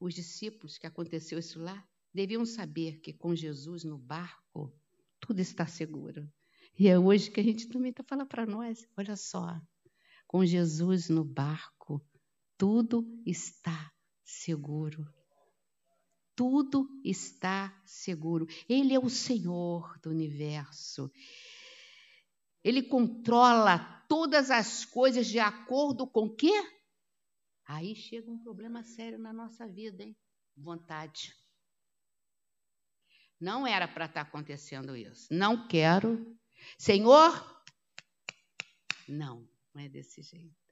os 0.00 0.14
discípulos 0.14 0.78
que 0.78 0.86
aconteceu 0.86 1.38
isso 1.38 1.60
lá, 1.60 1.86
deviam 2.14 2.46
saber 2.46 3.00
que 3.00 3.12
com 3.12 3.34
Jesus 3.34 3.84
no 3.84 3.98
barco, 3.98 4.74
tudo 5.20 5.40
está 5.40 5.66
seguro. 5.66 6.26
E 6.78 6.88
é 6.88 6.98
hoje 6.98 7.30
que 7.30 7.40
a 7.40 7.44
gente 7.44 7.68
também 7.68 7.90
está 7.90 8.02
falando 8.02 8.28
para 8.28 8.46
nós: 8.46 8.86
olha 8.96 9.16
só, 9.16 9.60
com 10.28 10.44
Jesus 10.44 11.08
no 11.08 11.24
barco, 11.24 12.00
tudo 12.58 13.02
está 13.26 13.90
seguro. 14.22 15.10
Tudo 16.36 16.86
está 17.02 17.74
seguro. 17.84 18.46
Ele 18.68 18.94
é 18.94 18.98
o 18.98 19.08
Senhor 19.08 19.98
do 20.00 20.10
universo. 20.10 21.10
Ele 22.62 22.82
controla 22.82 23.78
todas 24.06 24.50
as 24.50 24.84
coisas 24.84 25.26
de 25.26 25.40
acordo 25.40 26.06
com 26.06 26.28
quê? 26.28 26.52
Aí 27.64 27.96
chega 27.96 28.30
um 28.30 28.38
problema 28.38 28.84
sério 28.84 29.18
na 29.18 29.32
nossa 29.32 29.66
vida, 29.66 30.02
hein? 30.02 30.16
Vontade. 30.56 31.34
Não 33.40 33.66
era 33.66 33.88
para 33.88 34.04
estar 34.04 34.24
tá 34.24 34.28
acontecendo 34.28 34.94
isso. 34.94 35.26
Não 35.30 35.66
quero. 35.66 36.38
Senhor, 36.78 37.62
não, 39.08 39.48
é 39.78 39.88
desse 39.88 40.22
jeito 40.22 40.68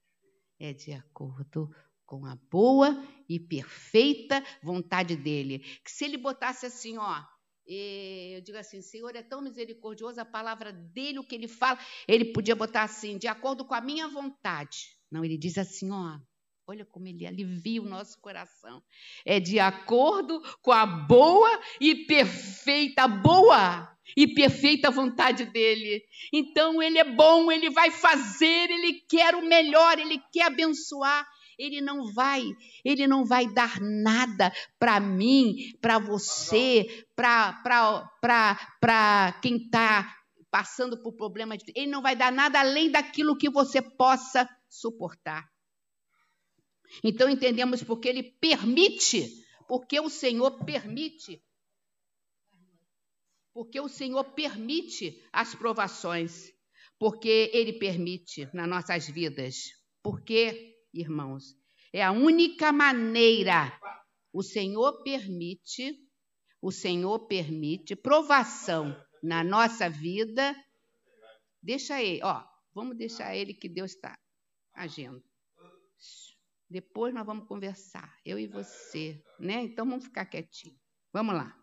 é 0.59 0.73
de 0.73 0.92
acordo 0.92 1.71
com 2.05 2.25
a 2.25 2.37
boa 2.51 3.05
e 3.29 3.38
perfeita 3.38 4.42
vontade 4.62 5.16
dele. 5.16 5.59
Que 5.85 5.90
se 5.90 6.05
ele 6.05 6.16
botasse 6.16 6.66
assim, 6.66 6.97
ó, 6.99 7.23
eu 7.66 8.40
digo 8.40 8.57
assim, 8.57 8.81
Senhor 8.81 9.14
é 9.16 9.23
tão 9.23 9.42
misericordioso, 9.42 10.21
a 10.21 10.25
palavra 10.25 10.73
dele, 10.73 11.19
o 11.19 11.25
que 11.25 11.35
ele 11.35 11.49
fala, 11.49 11.79
ele 12.07 12.27
podia 12.33 12.55
botar 12.55 12.85
assim, 12.85 13.19
de 13.19 13.27
acordo 13.27 13.64
com 13.64 13.75
a 13.75 13.81
minha 13.81 14.09
vontade. 14.09 14.97
Não, 15.11 15.25
ele 15.25 15.37
diz 15.37 15.59
assim, 15.59 15.90
ó, 15.90 16.19
olha 16.66 16.85
como 16.85 17.07
ele 17.07 17.26
alivia 17.26 17.81
o 17.81 17.88
nosso 17.88 18.20
coração. 18.20 18.83
É 19.24 19.38
de 19.38 19.59
acordo 19.61 20.42
com 20.61 20.72
a 20.72 20.85
boa 20.85 21.61
e 21.81 22.07
perfeita, 22.07 23.07
boa 23.07 23.88
e 24.16 24.26
perfeita 24.35 24.90
vontade 24.90 25.44
dele. 25.46 26.02
Então 26.33 26.83
ele 26.83 26.98
é 26.98 27.05
bom, 27.05 27.52
ele 27.52 27.70
vai 27.70 27.90
fazer, 27.90 28.70
ele 28.70 28.94
quer 29.09 29.35
o 29.35 29.46
melhor, 29.46 29.98
ele 29.98 30.20
quer 30.33 30.46
abençoar. 30.46 31.26
Ele 31.59 31.81
não 31.81 32.12
vai, 32.12 32.44
ele 32.85 33.07
não 33.07 33.24
vai 33.24 33.46
dar 33.50 33.81
nada 33.81 34.52
para 34.79 35.00
mim, 35.00 35.55
para 35.81 35.98
você, 35.98 37.07
para 37.14 38.12
quem 39.40 39.57
está 39.57 40.14
passando 40.50 41.02
por 41.02 41.14
problemas. 41.14 41.62
Ele 41.74 41.90
não 41.90 42.02
vai 42.02 42.14
dar 42.14 42.31
nada 42.31 42.61
além 42.61 42.90
daquilo 42.90 43.38
que 43.38 43.48
você 43.48 43.81
possa 43.81 44.46
suportar. 44.68 45.48
Então 47.03 47.29
entendemos 47.29 47.83
porque 47.83 48.09
ele 48.09 48.22
permite, 48.22 49.44
porque 49.68 49.99
o 50.01 50.09
Senhor 50.09 50.64
permite 50.64 51.42
porque 53.57 53.81
o 53.81 53.88
Senhor 53.88 54.22
permite 54.22 55.18
as 55.33 55.55
provações, 55.55 56.53
porque 56.99 57.51
Ele 57.55 57.72
permite 57.72 58.46
nas 58.53 58.68
nossas 58.68 59.09
vidas. 59.09 59.70
Porque, 60.03 60.77
irmãos, 60.92 61.57
é 61.90 62.03
a 62.05 62.12
única 62.12 62.70
maneira. 62.70 63.72
O 64.31 64.42
Senhor 64.42 65.03
permite, 65.03 65.99
o 66.61 66.70
Senhor 66.70 67.27
permite 67.27 67.96
provação 67.96 68.94
na 69.22 69.42
nossa 69.42 69.88
vida. 69.88 70.55
Deixa 71.62 72.03
ele, 72.03 72.22
ó, 72.22 72.44
vamos 72.75 72.94
deixar 72.99 73.35
ele 73.35 73.55
que 73.55 73.70
Deus 73.70 73.92
está 73.92 74.18
agindo. 74.75 75.25
Depois 76.68 77.14
nós 77.14 77.24
vamos 77.24 77.46
conversar, 77.46 78.18
eu 78.24 78.38
e 78.38 78.46
você, 78.46 79.22
né? 79.38 79.62
Então 79.62 79.88
vamos 79.88 80.05
ficar 80.05 80.26
quietinho. 80.26 80.76
Vamos 81.12 81.35
lá. 81.35 81.57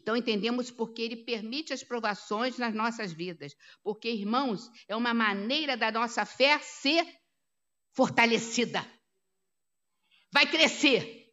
Então 0.00 0.16
entendemos 0.16 0.70
porque 0.70 1.02
ele 1.02 1.24
permite 1.24 1.72
as 1.72 1.82
provações 1.82 2.58
nas 2.58 2.74
nossas 2.74 3.12
vidas. 3.12 3.54
Porque, 3.82 4.10
irmãos, 4.10 4.68
é 4.88 4.96
uma 4.96 5.14
maneira 5.14 5.76
da 5.76 5.90
nossa 5.90 6.24
fé 6.24 6.58
ser 6.58 7.04
fortalecida. 7.92 8.84
Vai 10.32 10.50
crescer. 10.50 11.30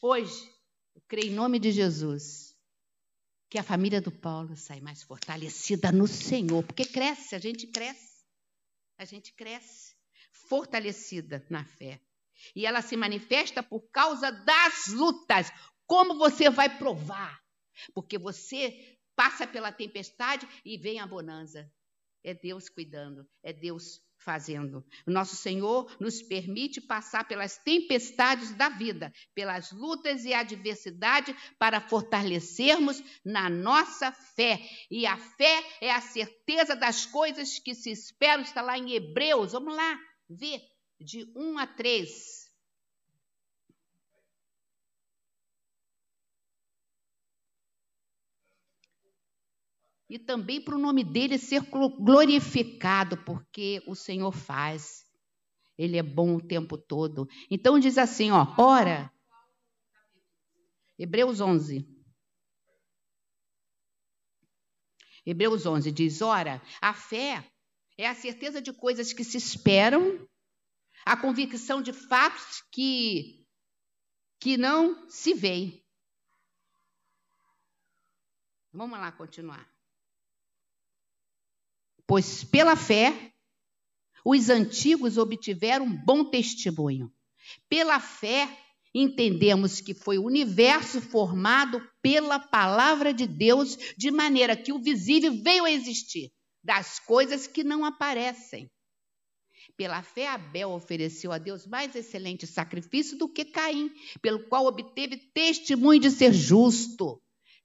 Hoje, 0.00 0.50
eu 0.94 1.02
creio 1.06 1.32
em 1.32 1.34
nome 1.34 1.58
de 1.58 1.70
Jesus 1.70 2.52
que 3.48 3.58
a 3.58 3.62
família 3.62 4.00
do 4.00 4.10
Paulo 4.10 4.56
sai 4.56 4.80
mais 4.80 5.02
fortalecida 5.02 5.92
no 5.92 6.08
Senhor, 6.08 6.64
porque 6.64 6.86
cresce, 6.86 7.34
a 7.34 7.38
gente 7.38 7.66
cresce. 7.66 8.22
A 8.98 9.04
gente 9.04 9.32
cresce 9.34 9.91
fortalecida 10.48 11.44
na 11.48 11.64
fé. 11.64 12.00
E 12.54 12.66
ela 12.66 12.82
se 12.82 12.96
manifesta 12.96 13.62
por 13.62 13.82
causa 13.90 14.30
das 14.30 14.88
lutas. 14.88 15.50
Como 15.86 16.16
você 16.16 16.50
vai 16.50 16.78
provar? 16.78 17.40
Porque 17.94 18.18
você 18.18 18.98
passa 19.14 19.46
pela 19.46 19.72
tempestade 19.72 20.48
e 20.64 20.76
vem 20.76 21.00
a 21.00 21.06
bonança. 21.06 21.70
É 22.24 22.34
Deus 22.34 22.68
cuidando, 22.68 23.28
é 23.42 23.52
Deus 23.52 24.00
fazendo. 24.16 24.84
Nosso 25.04 25.34
Senhor 25.34 25.94
nos 25.98 26.22
permite 26.22 26.80
passar 26.80 27.26
pelas 27.26 27.58
tempestades 27.58 28.52
da 28.52 28.68
vida, 28.68 29.12
pelas 29.34 29.72
lutas 29.72 30.24
e 30.24 30.32
adversidade 30.32 31.34
para 31.58 31.80
fortalecermos 31.80 33.02
na 33.24 33.50
nossa 33.50 34.12
fé. 34.12 34.60
E 34.90 35.06
a 35.06 35.16
fé 35.16 35.64
é 35.80 35.90
a 35.90 36.00
certeza 36.00 36.76
das 36.76 37.04
coisas 37.04 37.58
que 37.58 37.74
se 37.74 37.90
esperam, 37.90 38.42
está 38.42 38.62
lá 38.62 38.78
em 38.78 38.92
Hebreus. 38.92 39.52
Vamos 39.52 39.74
lá 39.74 39.98
ver 40.34 40.60
de 41.00 41.30
1 41.36 41.58
a 41.58 41.66
3. 41.66 42.42
e 50.12 50.18
também 50.18 50.60
para 50.60 50.74
o 50.74 50.78
nome 50.78 51.02
dele 51.02 51.38
ser 51.38 51.62
glorificado, 51.98 53.16
porque 53.24 53.82
o 53.86 53.94
Senhor 53.94 54.30
faz. 54.30 55.06
Ele 55.78 55.96
é 55.96 56.02
bom 56.02 56.36
o 56.36 56.46
tempo 56.46 56.76
todo. 56.76 57.26
Então 57.50 57.78
diz 57.78 57.96
assim, 57.96 58.30
ó, 58.30 58.46
ora. 58.58 59.10
Hebreus 60.98 61.40
11. 61.40 61.88
Hebreus 65.24 65.64
11 65.64 65.90
diz: 65.90 66.20
Ora, 66.20 66.60
a 66.80 66.92
fé 66.92 67.50
é 67.96 68.06
a 68.06 68.14
certeza 68.14 68.60
de 68.60 68.72
coisas 68.72 69.12
que 69.12 69.24
se 69.24 69.36
esperam, 69.36 70.26
a 71.04 71.16
convicção 71.16 71.82
de 71.82 71.92
fatos 71.92 72.62
que, 72.70 73.44
que 74.40 74.56
não 74.56 75.08
se 75.08 75.34
veem. 75.34 75.84
Vamos 78.72 78.98
lá 78.98 79.12
continuar. 79.12 79.70
Pois 82.06 82.44
pela 82.44 82.76
fé 82.76 83.32
os 84.24 84.48
antigos 84.48 85.18
obtiveram 85.18 85.90
bom 86.04 86.24
testemunho. 86.24 87.12
Pela 87.68 87.98
fé 87.98 88.48
entendemos 88.94 89.80
que 89.80 89.94
foi 89.94 90.18
o 90.18 90.24
universo 90.24 91.00
formado 91.00 91.82
pela 92.00 92.38
palavra 92.38 93.12
de 93.12 93.26
Deus, 93.26 93.76
de 93.96 94.10
maneira 94.10 94.56
que 94.56 94.72
o 94.72 94.80
visível 94.80 95.34
veio 95.42 95.64
a 95.64 95.70
existir 95.70 96.32
das 96.62 96.98
coisas 96.98 97.46
que 97.46 97.64
não 97.64 97.84
aparecem. 97.84 98.70
Pela 99.76 100.02
fé, 100.02 100.28
Abel 100.28 100.70
ofereceu 100.70 101.32
a 101.32 101.38
Deus 101.38 101.66
mais 101.66 101.94
excelente 101.94 102.46
sacrifício 102.46 103.16
do 103.16 103.28
que 103.28 103.44
Caim, 103.44 103.90
pelo 104.20 104.46
qual 104.48 104.66
obteve 104.66 105.16
testemunho 105.16 106.00
de 106.00 106.10
ser 106.10 106.32
justo 106.32 107.22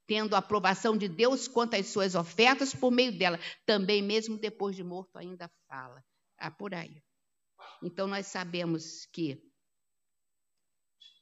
tendo 0.08 0.34
a 0.34 0.38
aprovação 0.38 0.96
de 0.96 1.06
Deus 1.06 1.46
quanto 1.46 1.76
às 1.76 1.86
suas 1.88 2.14
ofertas 2.14 2.74
por 2.74 2.90
meio 2.90 3.16
dela. 3.16 3.38
Também, 3.66 4.02
mesmo 4.02 4.38
depois 4.38 4.74
de 4.74 4.82
morto, 4.82 5.18
ainda 5.18 5.50
fala. 5.68 6.02
Ah, 6.38 6.50
por 6.50 6.74
aí. 6.74 7.02
Então, 7.82 8.08
nós 8.08 8.26
sabemos 8.26 9.04
que 9.12 9.38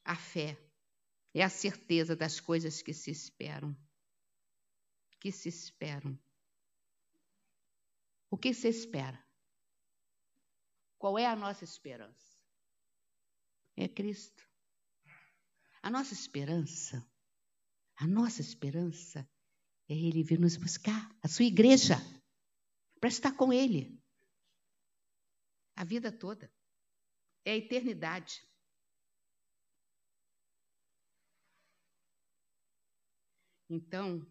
a 0.04 0.14
fé 0.14 0.56
é 1.34 1.42
a 1.42 1.48
certeza 1.48 2.14
das 2.14 2.38
coisas 2.38 2.80
que 2.80 2.94
se 2.94 3.10
esperam. 3.10 3.76
Que 5.18 5.32
se 5.32 5.48
esperam. 5.48 6.16
O 8.30 8.36
que 8.36 8.52
se 8.52 8.68
espera? 8.68 9.24
Qual 10.98 11.18
é 11.18 11.26
a 11.26 11.36
nossa 11.36 11.64
esperança? 11.64 12.36
É 13.76 13.88
Cristo. 13.88 14.42
A 15.82 15.90
nossa 15.90 16.14
esperança 16.14 17.06
a 17.96 18.06
nossa 18.06 18.42
esperança 18.42 19.26
é 19.88 19.94
Ele 19.94 20.22
vir 20.22 20.38
nos 20.38 20.56
buscar, 20.56 21.10
a 21.22 21.28
sua 21.28 21.46
igreja, 21.46 21.94
para 23.00 23.08
estar 23.08 23.32
com 23.34 23.52
Ele 23.52 23.98
a 25.74 25.84
vida 25.84 26.12
toda. 26.12 26.52
É 27.44 27.52
a 27.52 27.56
eternidade. 27.56 28.46
Então, 33.68 34.24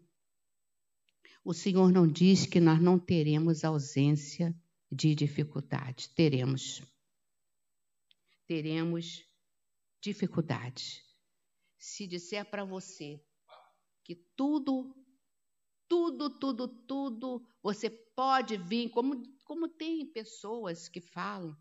o 1.46 1.54
Senhor 1.54 1.92
não 1.92 2.08
diz 2.08 2.48
que 2.48 2.60
nós 2.60 2.82
não 2.82 2.98
teremos 2.98 3.64
ausência 3.64 4.54
de 4.92 5.14
dificuldade. 5.14 6.10
Teremos. 6.10 6.82
Teremos 8.48 9.24
dificuldade. 10.02 11.06
Se 11.78 12.08
disser 12.08 12.50
para 12.50 12.66
você 12.66 13.24
que 14.04 14.16
tudo, 14.36 14.96
tudo, 15.88 16.32
tudo, 16.32 16.68
tudo, 16.68 17.48
você 17.62 17.92
pode 17.92 18.58
vir, 18.58 18.90
como, 18.90 19.22
como 19.44 19.68
tem 19.68 20.04
pessoas 20.04 20.90
que 20.90 21.00
falam, 21.00 21.56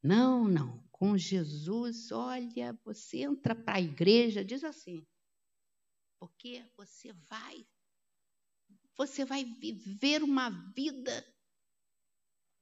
não, 0.00 0.46
não, 0.46 0.86
com 0.92 1.18
Jesus, 1.18 2.12
olha, 2.12 2.78
você 2.84 3.22
entra 3.22 3.56
para 3.56 3.78
a 3.78 3.80
igreja, 3.80 4.44
diz 4.44 4.62
assim, 4.62 5.04
porque 6.20 6.64
você 6.76 7.12
vai, 7.28 7.66
você 9.00 9.24
vai 9.24 9.42
viver 9.42 10.22
uma 10.22 10.50
vida. 10.76 11.26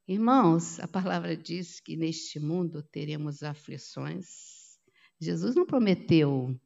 Irmãos, 0.06 0.78
a 0.78 0.86
palavra 0.86 1.36
diz 1.36 1.80
que 1.80 1.96
neste 1.96 2.38
mundo 2.38 2.80
teremos 2.80 3.42
aflições. 3.42 4.78
Jesus 5.20 5.56
não 5.56 5.66
prometeu 5.66 6.56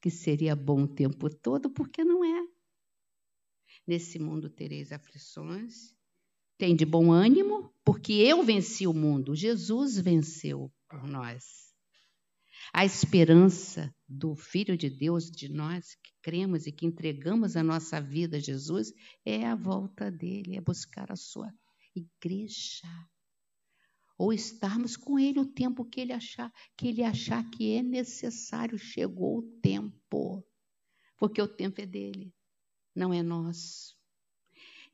que 0.00 0.08
seria 0.08 0.54
bom 0.54 0.84
o 0.84 0.94
tempo 0.94 1.28
todo, 1.28 1.68
porque 1.68 2.04
não 2.04 2.24
é. 2.24 2.46
Nesse 3.84 4.20
mundo 4.20 4.48
tereis 4.48 4.92
aflições. 4.92 5.96
Tem 6.56 6.76
de 6.76 6.86
bom 6.86 7.10
ânimo, 7.10 7.74
porque 7.84 8.12
eu 8.12 8.44
venci 8.44 8.86
o 8.86 8.94
mundo. 8.94 9.34
Jesus 9.34 9.98
venceu 9.98 10.72
por 10.88 11.02
nós. 11.08 11.71
A 12.72 12.84
esperança 12.84 13.94
do 14.06 14.34
Filho 14.34 14.76
de 14.76 14.90
Deus, 14.90 15.30
de 15.30 15.48
nós 15.48 15.94
que 16.02 16.12
cremos 16.22 16.66
e 16.66 16.72
que 16.72 16.86
entregamos 16.86 17.56
a 17.56 17.62
nossa 17.62 18.00
vida 18.00 18.36
a 18.36 18.40
Jesus, 18.40 18.92
é 19.24 19.46
a 19.46 19.54
volta 19.54 20.10
dele, 20.10 20.56
é 20.56 20.60
buscar 20.60 21.10
a 21.10 21.16
sua 21.16 21.52
igreja 21.94 22.88
ou 24.22 24.32
estarmos 24.32 24.96
com 24.96 25.18
ele 25.18 25.40
o 25.40 25.46
tempo 25.46 25.84
que 25.84 26.00
ele 26.00 26.12
achar 26.12 26.52
que 26.76 26.86
ele 26.86 27.02
achar 27.02 27.42
que 27.50 27.74
é 27.74 27.82
necessário. 27.82 28.78
Chegou 28.78 29.38
o 29.38 29.60
tempo, 29.60 30.46
porque 31.18 31.42
o 31.42 31.48
tempo 31.48 31.80
é 31.80 31.86
dele, 31.86 32.32
não 32.94 33.12
é 33.12 33.20
nosso. 33.20 33.96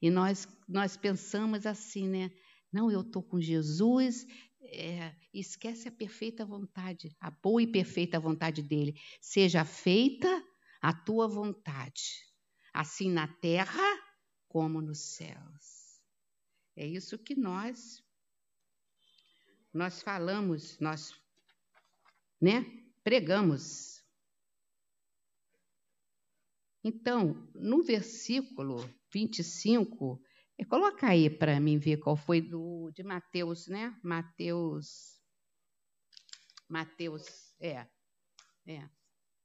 E 0.00 0.10
nós 0.10 0.48
nós 0.66 0.96
pensamos 0.96 1.66
assim, 1.66 2.08
né? 2.08 2.30
Não, 2.72 2.90
eu 2.90 3.02
estou 3.02 3.22
com 3.22 3.38
Jesus. 3.40 4.26
É, 4.70 5.14
esquece 5.32 5.88
a 5.88 5.92
perfeita 5.92 6.44
vontade, 6.44 7.16
a 7.18 7.30
boa 7.30 7.62
e 7.62 7.66
perfeita 7.66 8.20
vontade 8.20 8.62
dele. 8.62 9.00
Seja 9.20 9.64
feita 9.64 10.28
a 10.80 10.92
tua 10.92 11.26
vontade, 11.26 12.26
assim 12.72 13.10
na 13.10 13.26
terra 13.26 13.82
como 14.46 14.80
nos 14.82 15.14
céus. 15.14 16.00
É 16.76 16.86
isso 16.86 17.18
que 17.18 17.34
nós 17.34 18.04
nós 19.72 20.02
falamos, 20.02 20.78
nós 20.80 21.12
né, 22.40 22.64
pregamos. 23.04 24.02
Então, 26.82 27.48
no 27.54 27.82
versículo 27.82 28.78
25, 29.12 30.20
coloca 30.64 31.06
aí 31.08 31.30
para 31.30 31.60
mim 31.60 31.78
ver 31.78 31.98
qual 31.98 32.16
foi 32.16 32.40
do 32.40 32.90
de 32.92 33.02
Mateus, 33.02 33.68
né? 33.68 33.96
Mateus 34.02 35.18
Mateus, 36.68 37.54
é. 37.58 37.88
É. 38.66 38.88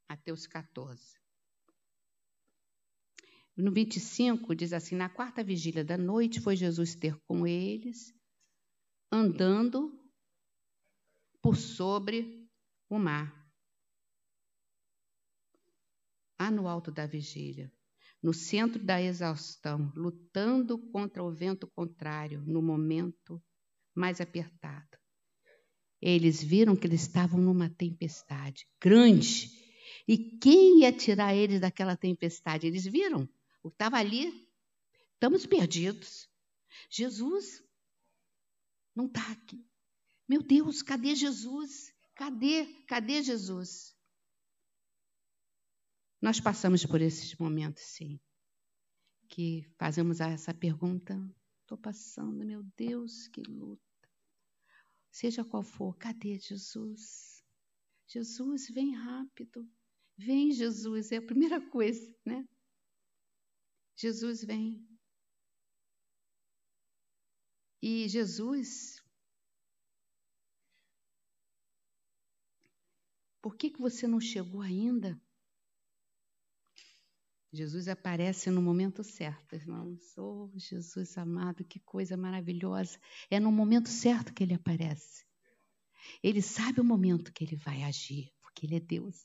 Mateus 0.10 0.46
14. 0.46 1.18
No 3.56 3.72
25 3.72 4.54
diz 4.56 4.74
assim: 4.74 4.96
Na 4.96 5.10
quarta 5.10 5.44
vigília 5.44 5.86
da 5.86 5.98
noite 5.98 6.42
foi 6.42 6.56
Jesus 6.56 6.96
ter 6.96 7.18
com 7.22 7.48
eles, 7.48 8.14
andando 9.12 9.98
por 11.42 11.56
sobre 11.56 12.50
o 12.90 13.00
mar. 13.00 13.32
Lá 16.40 16.52
no 16.52 16.68
alto 16.68 16.92
da 16.92 17.06
vigília, 17.06 17.72
no 18.24 18.34
centro 18.34 18.82
da 18.82 19.02
exaustão, 19.02 19.92
lutando 19.94 20.80
contra 20.80 21.22
o 21.22 21.30
vento 21.30 21.68
contrário, 21.68 22.42
no 22.48 22.62
momento 22.62 23.44
mais 23.94 24.22
apertado. 24.22 24.98
Eles 26.02 26.42
viram 26.42 26.76
que 26.76 26.88
eles 26.88 27.02
estavam 27.02 27.40
numa 27.40 27.70
tempestade 27.70 28.66
grande. 28.82 29.52
E 30.08 30.18
quem 30.18 30.80
ia 30.80 30.92
tirar 30.92 31.36
eles 31.36 31.60
daquela 31.60 31.98
tempestade? 31.98 32.66
Eles 32.66 32.86
viram. 32.86 33.28
O 33.62 33.70
que 33.70 33.76
estava 33.76 33.98
ali, 33.98 34.48
estamos 35.14 35.46
perdidos. 35.46 36.30
Jesus 36.90 37.62
não 38.96 39.06
está 39.06 39.32
aqui. 39.32 39.66
Meu 40.28 40.42
Deus, 40.42 40.82
cadê 40.82 41.14
Jesus? 41.14 41.94
Cadê? 42.16 42.66
Cadê 42.88 43.22
Jesus? 43.22 43.93
Nós 46.24 46.40
passamos 46.40 46.86
por 46.86 47.02
esses 47.02 47.36
momentos, 47.36 47.84
sim, 47.84 48.18
que 49.28 49.70
fazemos 49.78 50.22
essa 50.22 50.54
pergunta. 50.54 51.14
Estou 51.60 51.78
passando, 51.78 52.46
meu 52.46 52.64
Deus, 52.78 53.28
que 53.28 53.42
luta. 53.42 53.84
seja 55.12 55.44
qual 55.44 55.64
for, 55.64 55.98
cadê 55.98 56.40
Jesus? 56.40 57.44
Jesus, 58.08 58.70
vem 58.70 58.96
rápido. 58.96 59.70
Vem, 60.18 60.50
Jesus, 60.54 61.12
é 61.12 61.18
a 61.18 61.22
primeira 61.22 61.60
coisa, 61.70 62.16
né? 62.26 62.48
Jesus 63.94 64.46
vem. 64.46 64.88
E 67.82 68.08
Jesus, 68.08 69.04
por 73.42 73.58
que, 73.58 73.72
que 73.72 73.82
você 73.82 74.08
não 74.08 74.22
chegou 74.22 74.62
ainda? 74.62 75.22
Jesus 77.56 77.88
aparece 77.88 78.50
no 78.50 78.64
momento 78.64 79.04
certo, 79.04 79.54
irmãos. 79.54 80.18
Oh, 80.18 80.50
Jesus 80.56 81.16
amado, 81.20 81.64
que 81.64 81.80
coisa 81.80 82.18
maravilhosa. 82.18 83.00
É 83.30 83.40
no 83.40 83.52
momento 83.52 83.90
certo 83.90 84.34
que 84.34 84.42
ele 84.42 84.56
aparece. 84.56 85.24
Ele 86.24 86.42
sabe 86.42 86.82
o 86.82 86.84
momento 86.84 87.32
que 87.32 87.44
ele 87.44 87.56
vai 87.56 87.84
agir, 87.84 88.34
porque 88.42 88.66
ele 88.66 88.78
é 88.78 88.80
Deus. 88.80 89.24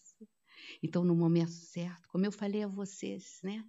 Então, 0.82 1.04
no 1.04 1.16
momento 1.16 1.52
certo, 1.52 2.06
como 2.10 2.26
eu 2.26 2.30
falei 2.30 2.62
a 2.62 2.68
vocês, 2.68 3.40
né? 3.42 3.64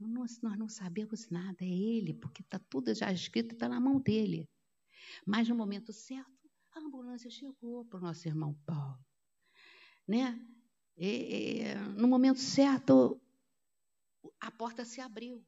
Nós, 0.00 0.40
nós 0.42 0.58
não 0.58 0.68
sabemos 0.68 1.30
nada, 1.30 1.64
é 1.64 1.68
Ele, 1.68 2.14
porque 2.14 2.42
está 2.42 2.58
tudo 2.58 2.92
já 2.92 3.12
escrito, 3.12 3.54
está 3.54 3.68
na 3.68 3.78
mão 3.78 4.00
dele. 4.00 4.50
Mas 5.24 5.48
no 5.48 5.54
momento 5.54 5.92
certo, 5.92 6.50
a 6.74 6.80
ambulância 6.80 7.30
chegou 7.30 7.84
para 7.84 7.98
o 8.00 8.02
nosso 8.02 8.26
irmão 8.26 8.58
Paulo. 8.66 8.98
Né? 10.06 10.36
E, 10.96 11.62
e, 11.62 11.74
no 11.96 12.08
momento 12.08 12.40
certo, 12.40 13.20
a 14.44 14.50
porta 14.50 14.84
se 14.84 15.00
abriu 15.00 15.42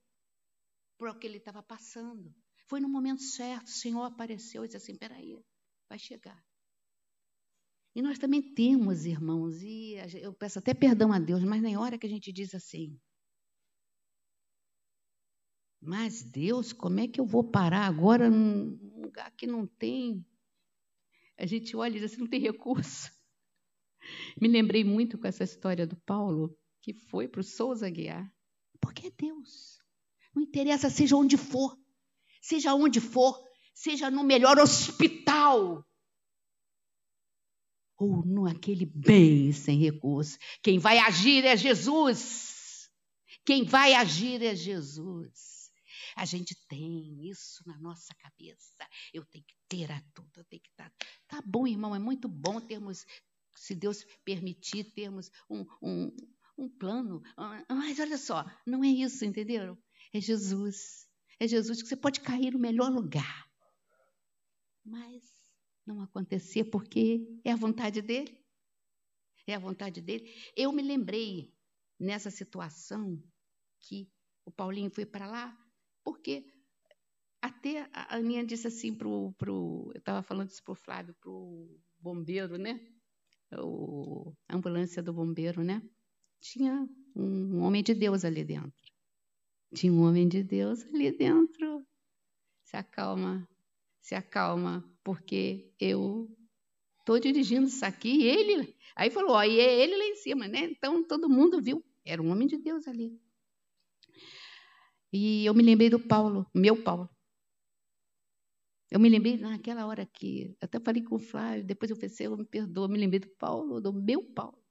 para 0.99 1.13
o 1.13 1.19
que 1.19 1.27
ele 1.27 1.37
estava 1.37 1.63
passando. 1.63 2.35
Foi 2.67 2.81
no 2.81 2.89
momento 2.89 3.23
certo, 3.23 3.67
o 3.67 3.71
Senhor 3.71 4.03
apareceu 4.05 4.65
e 4.65 4.69
disse 4.69 4.79
assim: 4.79 4.97
peraí, 4.97 5.39
vai 5.89 5.99
chegar. 5.99 6.43
E 7.95 8.03
nós 8.03 8.19
também 8.19 8.55
temos, 8.55 9.05
irmãos, 9.05 9.63
e 9.63 9.95
eu 10.21 10.33
peço 10.35 10.59
até 10.59 10.75
perdão 10.75 11.13
a 11.13 11.19
Deus, 11.19 11.45
mas 11.45 11.63
nem 11.63 11.77
hora 11.77 11.99
que 11.99 12.07
a 12.07 12.11
gente 12.11 12.33
diz 12.33 12.55
assim. 12.55 12.99
Mas 15.81 16.23
Deus, 16.23 16.73
como 16.73 17.01
é 17.01 17.07
que 17.07 17.21
eu 17.21 17.27
vou 17.27 17.45
parar 17.45 17.87
agora 17.87 18.29
num 18.29 18.77
lugar 19.01 19.31
que 19.37 19.47
não 19.47 19.67
tem? 19.67 20.27
A 21.39 21.47
gente 21.47 21.77
olha 21.77 21.97
e 21.97 22.01
diz 22.01 22.13
assim, 22.13 22.23
não 22.23 22.29
tem 22.29 22.41
recurso. 22.41 23.11
Me 24.41 24.49
lembrei 24.49 24.85
muito 24.85 25.19
com 25.19 25.27
essa 25.27 25.45
história 25.45 25.87
do 25.87 25.97
Paulo, 25.97 26.59
que 26.83 26.93
foi 26.93 27.29
para 27.29 27.41
o 27.41 27.45
Souza 27.45 27.89
Guiar. 27.89 28.36
Porque 28.77 29.09
é 29.09 29.11
Deus. 29.11 29.79
Não 30.35 30.43
interessa, 30.43 30.91
seja 30.91 31.17
onde 31.17 31.37
for, 31.37 31.79
seja 32.43 32.75
onde 32.75 33.01
for, 33.01 33.43
seja 33.75 34.11
no 34.11 34.23
melhor 34.23 34.59
hospital, 34.59 35.87
ou 37.99 38.25
naquele 38.27 38.85
bem 38.85 39.53
sem 39.53 39.79
recurso. 39.79 40.39
Quem 40.63 40.79
vai 40.79 40.99
agir 40.99 41.45
é 41.45 41.57
Jesus. 41.57 42.91
Quem 43.45 43.65
vai 43.65 43.95
agir 43.95 44.43
é 44.43 44.55
Jesus. 44.55 45.71
A 46.17 46.25
gente 46.25 46.55
tem 46.69 47.29
isso 47.29 47.63
na 47.67 47.79
nossa 47.79 48.15
cabeça. 48.15 48.87
Eu 49.13 49.25
tenho 49.27 49.45
que 49.45 49.55
ter 49.69 49.91
a 49.91 50.01
tudo, 50.15 50.31
eu 50.37 50.45
tenho 50.45 50.63
que 50.63 50.71
estar. 50.71 50.93
Tá 51.27 51.43
bom, 51.45 51.67
irmão, 51.67 51.95
é 51.95 51.99
muito 51.99 52.29
bom 52.29 52.61
termos, 52.61 53.05
se 53.55 53.75
Deus 53.75 54.05
permitir, 54.25 54.85
termos 54.95 55.31
um, 55.49 55.65
um, 55.83 56.17
um 56.57 56.69
plano. 56.69 57.23
Mas 57.69 57.99
olha 57.99 58.19
só, 58.19 58.45
não 58.67 58.83
é 58.83 58.89
isso, 58.89 59.25
entenderam? 59.25 59.79
É 60.13 60.21
Jesus. 60.21 61.07
É 61.39 61.47
Jesus 61.47 61.83
que 61.83 61.89
você 61.89 61.97
pode 61.97 62.21
cair 62.21 62.53
no 62.53 62.59
melhor 62.59 62.91
lugar. 62.91 63.47
Mas 64.85 65.23
não 65.85 66.01
acontecer 66.01 66.65
porque 66.65 67.41
é 67.45 67.53
a 67.53 67.57
vontade 67.57 68.01
dele. 68.01 68.37
É 69.47 69.55
a 69.55 69.59
vontade 69.59 70.01
dele. 70.01 70.33
Eu 70.57 70.73
me 70.73 70.83
lembrei 70.83 71.55
nessa 71.99 72.31
situação 72.31 73.23
que 73.81 74.11
o 74.45 74.51
Paulinho 74.51 74.91
foi 74.91 75.07
para 75.07 75.27
lá, 75.27 75.57
porque 76.03 76.47
até 77.41 77.89
a 77.93 78.17
Aninha 78.17 78.45
disse 78.45 78.67
assim 78.67 78.95
para 78.95 79.09
o. 79.09 79.35
Eu 79.95 79.99
estava 79.99 80.23
falando 80.23 80.51
isso 80.51 80.63
para 80.65 80.73
o 80.73 80.77
Flávio, 80.77 81.15
para 81.21 81.31
o 81.31 81.81
bombeiro, 81.99 82.57
né? 82.57 82.81
O, 83.53 84.35
a 84.49 84.57
ambulância 84.57 85.03
do 85.03 85.13
bombeiro, 85.13 85.63
né? 85.63 85.81
Tinha 86.41 86.89
um 87.15 87.61
homem 87.61 87.83
de 87.83 87.95
Deus 87.95 88.25
ali 88.25 88.45
dentro. 88.45 88.93
Tinha 89.75 89.93
um 89.93 90.03
homem 90.03 90.29
de 90.29 90.43
Deus 90.43 90.85
ali 90.87 91.11
dentro. 91.17 91.87
Se 92.65 92.77
acalma, 92.77 93.49
se 94.01 94.15
acalma, 94.15 94.85
porque 95.03 95.73
eu 95.79 96.29
estou 97.01 97.19
dirigindo 97.19 97.67
isso 97.67 97.85
aqui 97.85 98.23
e 98.23 98.25
ele. 98.25 98.77
Aí 98.95 99.11
falou, 99.11 99.33
ó, 99.33 99.43
e 99.45 99.61
é 99.61 99.83
ele 99.83 99.97
lá 99.97 100.05
em 100.05 100.17
cima, 100.17 100.49
né? 100.49 100.65
Então 100.65 101.07
todo 101.07 101.29
mundo 101.29 101.61
viu, 101.61 101.85
era 102.05 102.23
um 102.23 102.31
homem 102.31 102.47
de 102.47 102.57
Deus 102.57 102.89
ali. 102.89 103.21
E 105.13 105.47
eu 105.47 105.55
me 105.55 105.63
lembrei 105.63 105.89
do 105.89 106.01
Paulo, 106.01 106.47
meu 106.55 106.83
Paulo. 106.83 107.09
Eu 108.91 109.01
me 109.01 109.09
lembrei 109.09 109.37
naquela 109.37 109.87
hora 109.87 110.07
que, 110.07 110.57
até 110.61 110.79
falei 110.79 111.03
com 111.03 111.17
o 111.17 111.19
Flávio, 111.19 111.65
depois 111.65 111.91
eu 111.91 111.99
pensei, 111.99 112.27
eu 112.27 112.37
me 112.37 112.45
perdoa, 112.45 112.89
me 112.89 112.99
lembrei 112.99 113.21
do 113.21 113.29
Paulo, 113.37 113.81
do 113.81 113.93
meu 113.93 114.23
Paulo. 114.33 114.63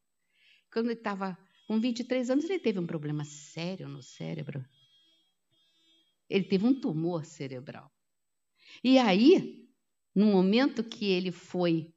Quando 0.72 0.88
ele 0.88 0.94
estava 1.00 1.38
com 1.68 1.80
23 1.80 2.30
anos, 2.30 2.46
ele 2.46 2.60
teve 2.60 2.80
um 2.80 2.86
problema 2.86 3.24
sério 3.24 3.88
no 3.88 4.02
cérebro. 4.02 4.64
Ele 6.30 6.46
teve 6.46 6.66
um 6.66 6.80
tumor 6.80 7.26
cerebral. 7.26 7.92
E 8.84 8.98
aí, 8.98 9.68
no 10.14 10.28
momento 10.28 10.84
que 10.84 11.06
ele 11.06 11.32
foi, 11.32 11.94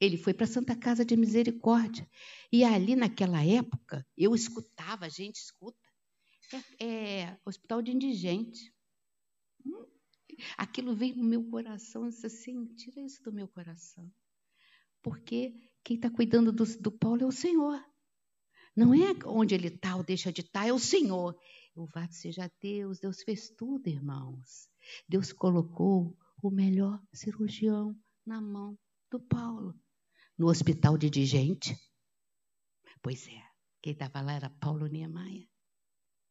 ele 0.00 0.16
foi 0.16 0.34
para 0.34 0.44
a 0.44 0.48
Santa 0.48 0.76
Casa 0.76 1.04
de 1.04 1.16
Misericórdia. 1.16 2.08
E 2.52 2.64
ali, 2.64 2.94
naquela 2.94 3.44
época, 3.44 4.06
eu 4.16 4.34
escutava, 4.34 5.06
a 5.06 5.08
gente 5.08 5.36
escuta, 5.36 5.78
é, 6.78 7.20
é 7.20 7.38
hospital 7.44 7.82
de 7.82 7.92
indigente. 7.92 8.72
Aquilo 10.56 10.94
veio 10.94 11.16
no 11.16 11.24
meu 11.24 11.42
coração 11.50 12.06
e 12.06 12.10
disse 12.10 12.26
assim: 12.26 12.66
tira 12.74 13.00
isso 13.00 13.22
do 13.22 13.32
meu 13.32 13.48
coração. 13.48 14.10
Porque 15.02 15.54
quem 15.82 15.96
está 15.96 16.10
cuidando 16.10 16.52
do, 16.52 16.64
do 16.80 16.92
Paulo 16.92 17.22
é 17.22 17.26
o 17.26 17.32
Senhor. 17.32 17.82
Não 18.78 18.94
é 18.94 19.12
onde 19.26 19.56
ele 19.56 19.66
está 19.66 19.96
ou 19.96 20.04
deixa 20.04 20.32
de 20.32 20.40
estar, 20.40 20.60
tá, 20.60 20.68
é 20.68 20.72
o 20.72 20.78
Senhor. 20.78 21.36
Louvado 21.74 22.14
seja 22.14 22.48
Deus, 22.60 23.00
Deus 23.00 23.24
fez 23.24 23.50
tudo, 23.50 23.88
irmãos. 23.88 24.68
Deus 25.08 25.32
colocou 25.32 26.16
o 26.40 26.48
melhor 26.48 27.02
cirurgião 27.12 27.92
na 28.24 28.40
mão 28.40 28.78
do 29.10 29.18
Paulo. 29.18 29.74
No 30.38 30.46
hospital 30.46 30.96
de 30.96 31.10
digente. 31.10 31.76
Pois 33.02 33.26
é, 33.26 33.42
quem 33.82 33.94
estava 33.94 34.20
lá 34.20 34.34
era 34.34 34.48
Paulo 34.48 34.86
Niemeyer, 34.86 35.48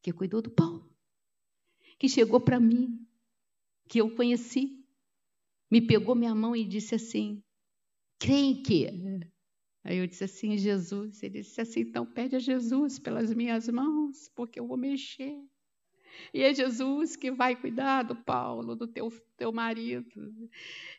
que 0.02 0.14
cuidou 0.14 0.42
do 0.42 0.50
Paulo, 0.50 0.90
que 2.00 2.08
chegou 2.08 2.40
para 2.40 2.62
mim, 2.62 3.06
que 3.90 4.00
eu 4.00 4.16
conheci, 4.16 4.88
me 5.70 5.86
pegou 5.86 6.16
minha 6.16 6.34
mão 6.34 6.56
e 6.56 6.66
disse 6.66 6.96
assim: 6.96 7.44
Creem 8.18 8.64
que 8.64 8.86
Aí 9.84 9.98
eu 9.98 10.08
disse 10.08 10.24
assim, 10.24 10.58
Jesus. 10.58 11.24
Ele 11.24 11.42
disse 11.42 11.62
assim, 11.62 11.82
então 11.82 12.06
pede 12.06 12.36
a 12.36 12.40
Jesus 12.40 13.00
pelas 13.00 13.34
minhas 13.34 13.68
mãos, 13.70 14.30
porque 14.36 14.60
eu 14.60 14.68
vou 14.68 14.78
mexer. 14.78 15.38
E 16.34 16.42
é 16.42 16.54
Jesus 16.54 17.16
que 17.16 17.32
vai 17.32 17.56
cuidar 17.56 18.04
do 18.04 18.16
Paulo, 18.16 18.76
do 18.76 18.88
teu, 18.88 19.10
teu 19.38 19.52
marido. 19.52 20.34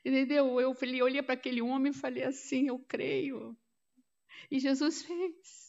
Entendeu? 0.04 0.60
Eu 0.60 0.74
falei, 0.74 1.02
olhei 1.02 1.22
para 1.22 1.34
aquele 1.34 1.60
homem 1.60 1.90
e 1.90 1.94
falei 1.94 2.24
assim, 2.24 2.68
eu 2.68 2.78
creio. 2.78 3.56
E 4.50 4.58
Jesus 4.58 5.02
fez. 5.02 5.67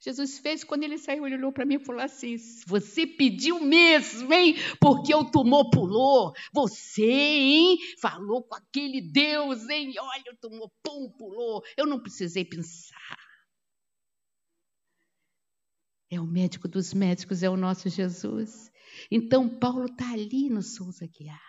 Jesus 0.00 0.38
fez, 0.38 0.64
quando 0.64 0.82
ele 0.82 0.98
saiu, 0.98 1.26
ele 1.26 1.36
olhou 1.36 1.52
para 1.52 1.64
mim 1.64 1.74
e 1.74 1.84
falou 1.84 2.02
assim: 2.02 2.36
Você 2.66 3.06
pediu 3.06 3.60
mesmo, 3.60 4.32
hein? 4.32 4.54
Porque 4.80 5.14
o 5.14 5.30
tumor 5.30 5.70
pulou. 5.70 6.32
Você, 6.52 7.04
hein? 7.04 7.78
Falou 8.00 8.42
com 8.42 8.54
aquele 8.54 9.00
Deus, 9.00 9.68
hein? 9.68 9.92
Olha, 9.98 10.32
o 10.32 10.36
tumor 10.36 10.70
pum, 10.82 11.10
pulou. 11.18 11.62
Eu 11.76 11.86
não 11.86 12.00
precisei 12.00 12.44
pensar. 12.44 13.16
É 16.10 16.20
o 16.20 16.26
médico 16.26 16.68
dos 16.68 16.92
médicos, 16.92 17.42
é 17.42 17.48
o 17.48 17.56
nosso 17.56 17.88
Jesus. 17.88 18.70
Então, 19.10 19.48
Paulo 19.48 19.86
está 19.86 20.12
ali 20.12 20.50
no 20.50 20.60
Souza 20.60 21.06
Guiar, 21.06 21.40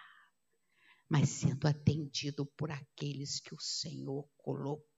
mas 1.09 1.29
sendo 1.29 1.67
atendido 1.67 2.45
por 2.57 2.71
aqueles 2.71 3.41
que 3.41 3.53
o 3.53 3.59
Senhor 3.59 4.25
colocou 4.37 4.92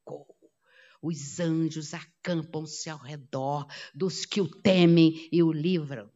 os 1.02 1.40
anjos 1.40 1.94
acampam-se 1.94 2.90
ao 2.90 2.98
redor 2.98 3.68
dos 3.94 4.26
que 4.26 4.42
o 4.42 4.50
temem 4.50 5.30
e 5.32 5.42
o 5.44 5.52
livram. 5.52 6.12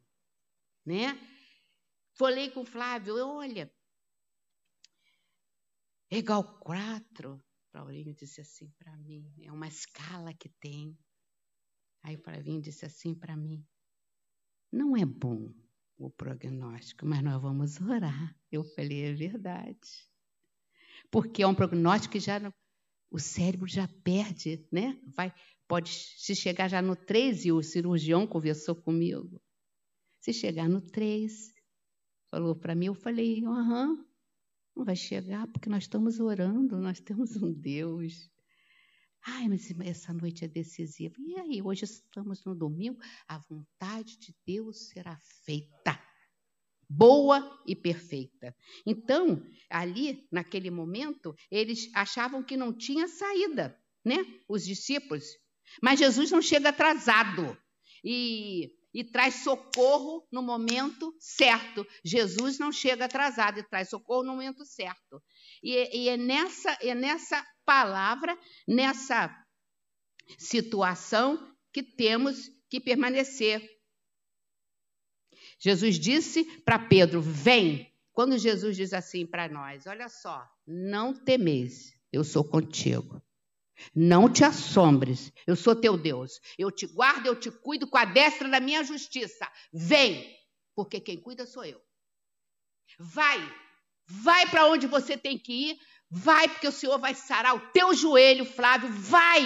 Né? 0.86 1.18
Falei 2.14 2.50
com 2.50 2.62
o 2.62 2.66
Flávio, 2.66 3.16
olha, 3.18 3.72
igual 6.12 6.44
quatro. 6.60 7.42
Paulinho 7.72 8.14
disse 8.16 8.42
assim 8.42 8.70
para 8.78 8.98
mim, 8.98 9.32
é 9.44 9.52
uma 9.52 9.68
escala 9.68 10.34
que 10.34 10.50
tem. 10.50 10.98
Aí 12.02 12.16
o 12.16 12.20
Flavinho 12.20 12.62
disse 12.62 12.86
assim 12.86 13.14
para 13.14 13.36
mim, 13.36 13.66
não 14.72 14.96
é 14.96 15.06
bom 15.06 15.54
o 15.98 16.10
prognóstico, 16.10 17.06
mas 17.06 17.22
nós 17.22 17.42
vamos 17.42 17.80
orar. 17.82 18.36
Eu 18.52 18.64
falei, 18.64 19.06
é 19.06 19.14
verdade. 19.14 20.10
Porque 21.12 21.44
é 21.44 21.48
um 21.48 21.56
prognóstico 21.56 22.14
que 22.14 22.20
já 22.20 22.40
o 23.12 23.20
cérebro 23.20 23.68
já 23.68 23.88
perde, 24.04 24.68
né? 24.72 25.00
Vai, 25.16 25.34
pode 25.68 25.90
se 25.90 26.36
chegar 26.36 26.68
já 26.68 26.82
no 26.82 26.96
3, 26.96 27.46
e 27.46 27.52
o 27.52 27.64
cirurgião 27.64 28.28
conversou 28.28 28.76
comigo. 28.76 29.42
Se 30.20 30.34
chegar 30.34 30.70
no 30.70 30.82
3, 30.82 31.54
falou 32.30 32.56
para 32.56 32.76
mim, 32.76 32.88
eu 32.88 32.94
falei, 32.94 33.44
aham, 33.46 34.06
não 34.76 34.86
vai 34.86 34.96
chegar 34.96 35.48
porque 35.48 35.70
nós 35.70 35.84
estamos 35.84 36.20
orando, 36.20 36.80
nós 36.80 37.00
temos 37.00 37.36
um 37.36 37.52
Deus. 37.52 38.30
Ai, 39.26 39.50
mas 39.50 39.70
essa 39.82 40.14
noite 40.14 40.46
é 40.46 40.48
decisiva. 40.48 41.16
E 41.20 41.36
aí, 41.36 41.62
hoje 41.62 41.84
estamos 41.84 42.44
no 42.46 42.56
domingo, 42.56 43.00
a 43.28 43.38
vontade 43.38 44.18
de 44.18 44.34
Deus 44.46 44.88
será 44.90 45.18
feita. 45.44 46.09
Boa 46.90 47.62
e 47.68 47.76
perfeita. 47.76 48.56
Então, 48.86 49.46
ali, 49.70 50.28
naquele 50.32 50.72
momento, 50.72 51.36
eles 51.52 51.90
achavam 51.94 52.44
que 52.44 52.58
não 52.58 52.74
tinha 52.74 53.08
saída, 53.08 53.80
né? 54.04 54.26
Os 54.48 54.66
discípulos. 54.66 55.26
Mas 55.82 56.00
Jesus 56.00 56.32
não 56.32 56.42
chega 56.42 56.70
atrasado. 56.70 57.56
E 58.04 58.72
e 58.94 59.04
traz 59.04 59.36
socorro 59.44 60.28
no 60.32 60.42
momento 60.42 61.16
certo. 61.20 61.86
Jesus 62.04 62.58
não 62.58 62.72
chega 62.72 63.06
atrasado 63.06 63.60
e 63.60 63.64
traz 63.64 63.90
socorro 63.90 64.24
no 64.24 64.34
momento 64.34 64.66
certo. 64.66 65.22
E, 65.62 65.98
e 65.98 66.10
é, 66.10 66.18
nessa, 66.18 66.78
é 66.82 66.96
nessa 66.96 67.46
palavra, 67.66 68.38
nessa 68.68 69.34
situação, 70.38 71.56
que 71.72 71.84
temos 71.84 72.50
que 72.70 72.80
permanecer. 72.80 73.62
Jesus 75.60 76.00
disse 76.00 76.44
para 76.62 76.80
Pedro: 76.80 77.22
Vem. 77.22 77.88
Quando 78.14 78.38
Jesus 78.38 78.76
diz 78.76 78.94
assim 78.94 79.26
para 79.26 79.48
nós: 79.48 79.86
Olha 79.86 80.10
só, 80.10 80.46
não 80.66 81.14
temeis, 81.14 81.94
eu 82.12 82.24
sou 82.24 82.44
contigo. 82.44 83.22
Não 83.96 84.30
te 84.32 84.44
assombres, 84.44 85.32
eu 85.48 85.56
sou 85.56 85.76
teu 85.76 85.98
Deus. 85.98 86.40
Eu 86.58 86.70
te 86.70 86.86
guardo, 86.86 87.28
eu 87.28 87.36
te 87.36 87.50
cuido 87.50 87.88
com 87.88 87.98
a 87.98 88.06
destra 88.06 88.50
da 88.50 88.60
minha 88.60 88.84
justiça. 88.84 89.50
Vem, 89.72 90.36
porque 90.76 91.00
quem 91.00 91.18
cuida 91.18 91.46
sou 91.46 91.64
eu. 91.64 91.80
Vai, 92.98 93.40
vai 94.06 94.50
para 94.50 94.68
onde 94.68 94.86
você 94.88 95.18
tem 95.18 95.38
que 95.38 95.72
ir. 95.72 95.80
Vai, 96.10 96.50
porque 96.50 96.68
o 96.68 96.72
Senhor 96.72 96.98
vai 96.98 97.14
sarar 97.14 97.56
o 97.56 97.72
teu 97.72 97.94
joelho, 97.94 98.44
Flávio. 98.44 98.90
Vai, 98.90 99.44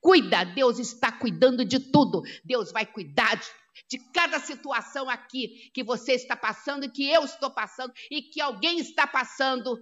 cuida. 0.00 0.44
Deus 0.44 0.78
está 0.78 1.10
cuidando 1.12 1.64
de 1.64 1.78
tudo. 1.78 2.22
Deus 2.44 2.70
vai 2.72 2.86
cuidar 2.86 3.34
de, 3.34 3.46
de 3.88 3.98
cada 4.12 4.38
situação 4.40 5.08
aqui 5.08 5.70
que 5.72 5.82
você 5.82 6.12
está 6.12 6.36
passando, 6.36 6.90
que 6.90 7.08
eu 7.08 7.24
estou 7.24 7.50
passando 7.50 7.92
e 8.10 8.22
que 8.22 8.40
alguém 8.40 8.78
está 8.78 9.06
passando. 9.06 9.78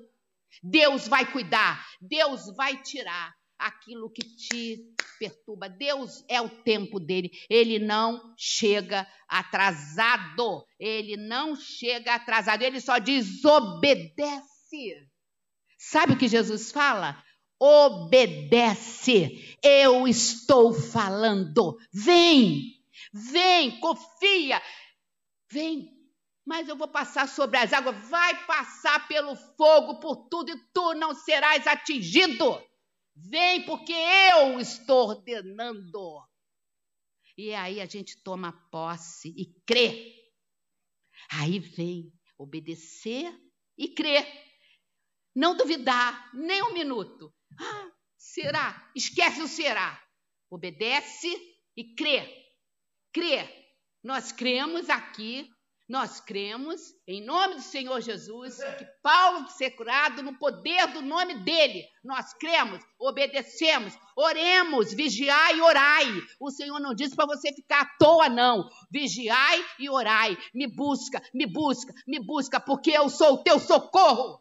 Deus 0.62 1.08
vai 1.08 1.30
cuidar. 1.30 1.86
Deus 2.00 2.46
vai 2.56 2.82
tirar 2.82 3.32
aquilo 3.58 4.10
que 4.10 4.22
te 4.22 4.92
perturba. 5.18 5.68
Deus 5.68 6.24
é 6.28 6.40
o 6.40 6.48
tempo 6.48 6.98
dele. 6.98 7.30
Ele 7.48 7.78
não 7.78 8.34
chega 8.36 9.06
atrasado. 9.28 10.64
Ele 10.78 11.16
não 11.16 11.54
chega 11.56 12.14
atrasado. 12.14 12.62
Ele 12.62 12.80
só 12.80 12.98
diz 12.98 13.44
obedece. 13.44 15.08
Sabe 15.78 16.12
o 16.14 16.18
que 16.18 16.28
Jesus 16.28 16.70
fala? 16.72 17.22
Obedece. 17.58 19.56
Eu 19.62 20.06
estou 20.08 20.74
falando. 20.74 21.76
Vem. 21.92 22.81
Vem, 23.12 23.78
confia. 23.80 24.62
Vem, 25.50 25.90
mas 26.44 26.68
eu 26.68 26.76
vou 26.76 26.88
passar 26.88 27.28
sobre 27.28 27.58
as 27.58 27.72
águas, 27.72 28.08
vai 28.08 28.46
passar 28.46 29.06
pelo 29.06 29.36
fogo, 29.36 30.00
por 30.00 30.28
tudo, 30.28 30.50
e 30.50 30.58
tu 30.72 30.94
não 30.94 31.14
serás 31.14 31.66
atingido. 31.66 32.60
Vem 33.14 33.64
porque 33.64 33.92
eu 33.92 34.58
estou 34.58 35.10
ordenando. 35.10 36.26
E 37.36 37.54
aí 37.54 37.80
a 37.80 37.86
gente 37.86 38.22
toma 38.22 38.52
posse 38.70 39.28
e 39.36 39.46
crê. 39.66 40.14
Aí 41.30 41.58
vem 41.58 42.12
obedecer 42.38 43.38
e 43.76 43.88
crer. 43.88 44.26
Não 45.34 45.56
duvidar 45.56 46.30
nem 46.34 46.62
um 46.62 46.72
minuto. 46.72 47.32
Ah, 47.58 47.90
será? 48.16 48.90
Esquece 48.94 49.40
o 49.40 49.48
será. 49.48 50.02
Obedece 50.50 51.28
e 51.76 51.94
crê. 51.94 52.41
Crê. 53.12 53.48
Nós 54.02 54.32
cremos 54.32 54.90
aqui 54.90 55.48
nós 55.92 56.20
cremos, 56.20 56.80
em 57.06 57.22
nome 57.22 57.56
do 57.56 57.60
Senhor 57.60 58.00
Jesus, 58.00 58.56
que 58.78 58.86
Paulo 59.02 59.46
ser 59.50 59.72
curado 59.72 60.22
no 60.22 60.38
poder 60.38 60.86
do 60.86 61.02
nome 61.02 61.40
dele. 61.40 61.84
Nós 62.02 62.32
cremos, 62.32 62.82
obedecemos, 62.98 63.92
oremos, 64.16 64.94
vigiai 64.94 65.58
e 65.58 65.60
orai. 65.60 66.06
O 66.40 66.50
Senhor 66.50 66.80
não 66.80 66.94
disse 66.94 67.14
para 67.14 67.26
você 67.26 67.52
ficar 67.52 67.82
à 67.82 67.90
toa, 67.98 68.30
não. 68.30 68.70
Vigiai 68.90 69.62
e 69.78 69.90
orai. 69.90 70.34
Me 70.54 70.66
busca, 70.66 71.22
me 71.34 71.46
busca, 71.46 71.92
me 72.06 72.18
busca, 72.24 72.58
porque 72.58 72.92
eu 72.92 73.10
sou 73.10 73.34
o 73.34 73.42
teu 73.42 73.58
socorro. 73.58 74.40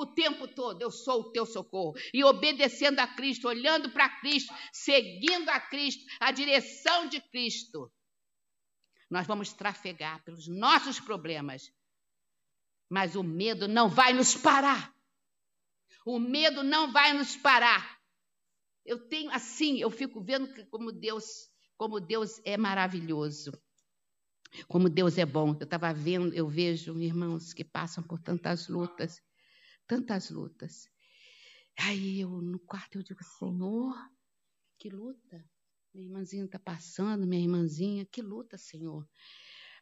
O 0.00 0.06
tempo 0.06 0.48
todo 0.48 0.80
eu 0.80 0.90
sou 0.90 1.20
o 1.20 1.32
teu 1.32 1.44
socorro. 1.44 1.94
E 2.12 2.24
obedecendo 2.24 3.00
a 3.00 3.06
Cristo, 3.06 3.48
olhando 3.48 3.90
para 3.90 4.08
Cristo, 4.20 4.52
seguindo 4.72 5.48
a 5.48 5.60
Cristo, 5.60 6.04
a 6.18 6.30
direção 6.30 7.08
de 7.08 7.20
Cristo 7.20 7.92
nós 9.10 9.26
vamos 9.26 9.52
trafegar 9.52 10.22
pelos 10.22 10.46
nossos 10.46 11.00
problemas. 11.00 11.72
Mas 12.88 13.16
o 13.16 13.24
medo 13.24 13.66
não 13.66 13.88
vai 13.88 14.12
nos 14.12 14.36
parar. 14.36 14.94
O 16.06 16.18
medo 16.18 16.62
não 16.62 16.92
vai 16.92 17.12
nos 17.12 17.36
parar. 17.36 17.98
Eu 18.84 19.08
tenho 19.08 19.30
assim, 19.32 19.78
eu 19.78 19.90
fico 19.90 20.22
vendo 20.22 20.48
como 20.68 20.92
Deus, 20.92 21.50
como 21.76 22.00
Deus 22.00 22.40
é 22.44 22.56
maravilhoso. 22.56 23.52
Como 24.68 24.88
Deus 24.88 25.18
é 25.18 25.26
bom. 25.26 25.56
Eu 25.60 25.64
estava 25.64 25.92
vendo, 25.92 26.32
eu 26.32 26.48
vejo 26.48 26.98
irmãos 27.00 27.52
que 27.52 27.64
passam 27.64 28.02
por 28.02 28.20
tantas 28.20 28.68
lutas, 28.68 29.20
tantas 29.90 30.30
lutas. 30.30 30.88
Aí 31.76 32.20
eu 32.20 32.30
no 32.40 32.60
quarto 32.60 32.98
eu 32.98 33.02
digo, 33.02 33.24
Senhor, 33.24 33.92
que 34.78 34.88
luta. 34.88 35.44
Minha 35.92 36.06
irmãzinha 36.06 36.44
está 36.44 36.60
passando, 36.60 37.26
minha 37.26 37.42
irmãzinha, 37.42 38.06
que 38.06 38.22
luta, 38.22 38.56
Senhor. 38.56 39.04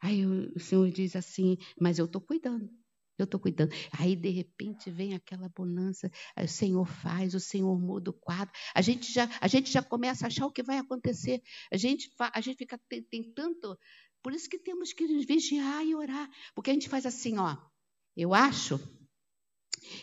Aí 0.00 0.24
o 0.24 0.58
Senhor 0.58 0.90
diz 0.90 1.14
assim, 1.14 1.58
mas 1.78 1.98
eu 1.98 2.06
estou 2.06 2.22
cuidando, 2.22 2.70
eu 3.18 3.24
estou 3.24 3.38
cuidando. 3.38 3.74
Aí, 3.92 4.16
de 4.16 4.30
repente, 4.30 4.90
vem 4.90 5.12
aquela 5.12 5.50
bonança, 5.50 6.10
o 6.42 6.48
Senhor 6.48 6.86
faz, 6.86 7.34
o 7.34 7.40
Senhor 7.40 7.78
muda 7.78 8.08
o 8.08 8.14
quadro. 8.14 8.54
A 8.74 8.80
gente 8.80 9.12
já, 9.12 9.28
a 9.42 9.46
gente 9.46 9.70
já 9.70 9.82
começa 9.82 10.24
a 10.24 10.28
achar 10.28 10.46
o 10.46 10.52
que 10.52 10.62
vai 10.62 10.78
acontecer. 10.78 11.42
A 11.70 11.76
gente, 11.76 12.10
a 12.18 12.40
gente 12.40 12.56
fica, 12.56 12.80
tem, 12.88 13.02
tem 13.02 13.30
tanto. 13.34 13.78
Por 14.22 14.32
isso 14.32 14.48
que 14.48 14.58
temos 14.58 14.94
que 14.94 15.06
vigiar 15.26 15.84
e 15.84 15.94
orar. 15.94 16.30
Porque 16.54 16.70
a 16.70 16.72
gente 16.72 16.88
faz 16.88 17.04
assim, 17.04 17.36
ó. 17.36 17.58
Eu 18.16 18.32
acho 18.32 18.80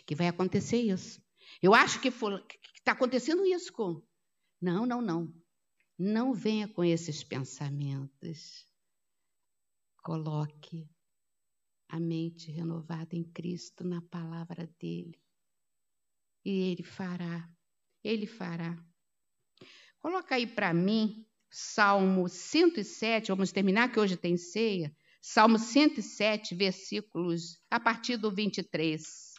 que 0.06 0.16
vai 0.16 0.28
acontecer 0.28 0.78
isso. 0.82 1.22
Eu 1.62 1.74
acho 1.74 2.02
que 2.02 2.10
está 2.10 2.92
acontecendo 2.92 3.46
isso 3.46 3.72
com. 3.72 4.02
Não, 4.62 4.86
não, 4.86 5.02
não. 5.02 5.34
Não 5.98 6.34
venha 6.34 6.68
com 6.68 6.84
esses 6.84 7.24
pensamentos. 7.24 8.68
Coloque 10.04 10.90
a 11.88 12.00
mente 12.00 12.52
renovada 12.52 13.16
em 13.16 13.24
Cristo, 13.24 13.84
na 13.84 14.02
palavra 14.02 14.68
dele. 14.80 15.20
E 16.44 16.72
ele 16.72 16.84
fará. 16.84 17.50
Ele 18.04 18.28
fará. 18.28 18.78
Coloca 20.00 20.36
aí 20.36 20.46
para 20.46 20.74
mim 20.74 21.26
Salmo 21.58 22.28
107, 22.28 23.30
vamos 23.30 23.54
terminar 23.54 23.90
que 23.90 23.98
hoje 23.98 24.18
tem 24.18 24.36
ceia. 24.36 24.94
Salmo 25.22 25.58
107, 25.58 26.54
versículos 26.54 27.58
a 27.72 27.80
partir 27.80 28.18
do 28.18 28.30
23. 28.30 29.35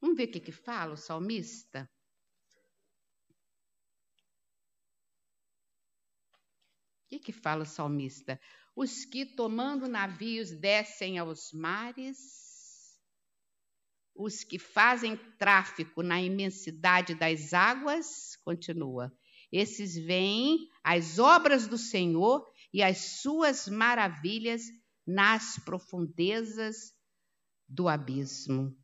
Vamos 0.00 0.16
ver 0.16 0.28
o 0.28 0.32
que, 0.32 0.40
que 0.40 0.52
fala 0.52 0.94
o 0.94 0.96
salmista? 0.96 1.90
O 7.04 7.08
que, 7.08 7.18
que 7.18 7.32
fala 7.32 7.62
o 7.62 7.66
salmista? 7.66 8.40
Os 8.76 9.04
que, 9.04 9.24
tomando 9.24 9.88
navios, 9.88 10.50
descem 10.50 11.18
aos 11.18 11.52
mares, 11.52 12.98
os 14.14 14.44
que 14.44 14.58
fazem 14.58 15.16
tráfico 15.38 16.02
na 16.02 16.20
imensidade 16.20 17.14
das 17.14 17.52
águas, 17.52 18.36
continua. 18.44 19.16
Esses 19.50 19.96
veem 19.96 20.68
as 20.84 21.18
obras 21.18 21.66
do 21.66 21.78
Senhor 21.78 22.46
e 22.72 22.82
as 22.82 22.98
suas 23.22 23.66
maravilhas 23.68 24.62
nas 25.06 25.58
profundezas 25.64 26.92
do 27.66 27.88
abismo. 27.88 28.76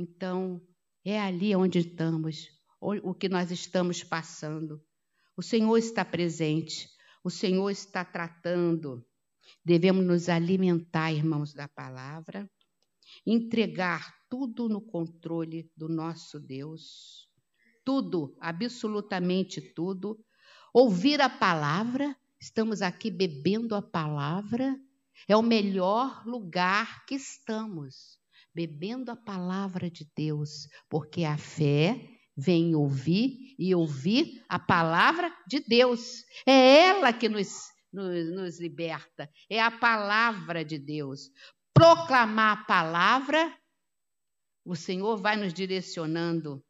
Então, 0.00 0.60
é 1.04 1.20
ali 1.20 1.54
onde 1.54 1.78
estamos, 1.78 2.48
o 2.80 3.14
que 3.14 3.28
nós 3.28 3.50
estamos 3.50 4.02
passando. 4.02 4.82
O 5.36 5.42
Senhor 5.42 5.76
está 5.76 6.04
presente. 6.04 6.88
O 7.22 7.28
Senhor 7.28 7.68
está 7.68 8.02
tratando. 8.02 9.06
Devemos 9.62 10.04
nos 10.06 10.30
alimentar, 10.30 11.12
irmãos, 11.12 11.52
da 11.52 11.68
palavra 11.68 12.50
entregar 13.26 14.14
tudo 14.28 14.68
no 14.68 14.80
controle 14.80 15.70
do 15.76 15.88
nosso 15.88 16.38
Deus. 16.38 17.28
Tudo, 17.84 18.36
absolutamente 18.40 19.60
tudo. 19.60 20.18
Ouvir 20.72 21.20
a 21.20 21.28
palavra, 21.28 22.16
estamos 22.40 22.80
aqui 22.80 23.10
bebendo 23.10 23.74
a 23.74 23.82
palavra, 23.82 24.78
é 25.26 25.36
o 25.36 25.42
melhor 25.42 26.24
lugar 26.24 27.04
que 27.04 27.16
estamos, 27.16 28.19
bebendo 28.54 29.10
a 29.10 29.16
palavra 29.16 29.90
de 29.90 30.08
Deus, 30.16 30.68
porque 30.88 31.24
a 31.24 31.36
fé 31.36 32.08
vem 32.36 32.74
ouvir 32.74 33.54
e 33.58 33.74
ouvir 33.74 34.42
a 34.48 34.58
palavra 34.58 35.30
de 35.46 35.60
Deus. 35.60 36.22
É 36.46 36.84
ela 36.84 37.12
que 37.12 37.28
nos, 37.28 37.68
nos, 37.92 38.30
nos 38.34 38.60
liberta, 38.60 39.30
é 39.48 39.60
a 39.60 39.70
palavra 39.70 40.64
de 40.64 40.78
Deus. 40.78 41.30
Proclamar 41.74 42.58
a 42.58 42.64
palavra, 42.64 43.56
o 44.64 44.74
Senhor 44.74 45.16
vai 45.16 45.36
nos 45.36 45.52
direcionando 45.52 46.62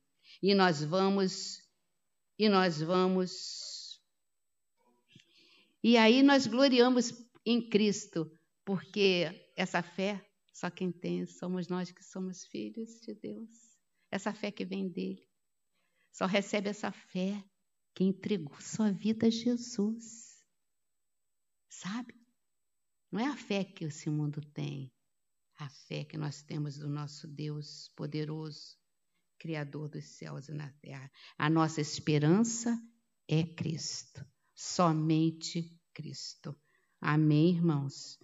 e 0.43 0.55
nós 0.55 0.83
vamos, 0.83 1.59
e 2.39 2.49
nós 2.49 2.81
vamos. 2.81 4.01
E 5.83 5.97
aí 5.97 6.23
nós 6.23 6.47
gloriamos 6.47 7.13
em 7.45 7.69
Cristo, 7.69 8.31
porque 8.65 9.51
essa 9.57 9.83
fé, 9.83 10.25
só 10.61 10.71
quem 10.71 10.93
tem 10.93 11.25
somos 11.25 11.69
nós 11.69 11.91
que 11.91 12.05
somos 12.05 12.45
filhos 12.45 13.01
de 13.01 13.15
Deus. 13.15 13.49
Essa 14.11 14.31
fé 14.35 14.51
que 14.51 14.63
vem 14.63 14.91
dele. 14.91 15.27
Só 16.13 16.27
recebe 16.27 16.69
essa 16.69 16.93
fé 16.93 17.43
quem 17.95 18.09
entregou 18.09 18.61
sua 18.61 18.93
vida 18.93 19.29
a 19.29 19.31
Jesus. 19.31 20.45
Sabe? 21.71 22.15
Não 23.11 23.19
é 23.19 23.27
a 23.27 23.37
fé 23.39 23.65
que 23.65 23.87
esse 23.87 24.11
mundo 24.11 24.43
tem, 24.53 24.93
a 25.57 25.71
fé 25.71 26.05
que 26.05 26.19
nós 26.19 26.43
temos 26.43 26.77
do 26.77 26.91
nosso 26.91 27.27
Deus 27.27 27.91
poderoso, 27.97 28.77
Criador 29.39 29.89
dos 29.89 30.05
céus 30.05 30.51
e 30.51 30.53
na 30.53 30.71
terra. 30.83 31.11
A 31.39 31.49
nossa 31.49 31.81
esperança 31.81 32.79
é 33.27 33.43
Cristo, 33.43 34.23
somente 34.55 35.75
Cristo. 35.95 36.55
Amém, 37.01 37.49
irmãos? 37.49 38.19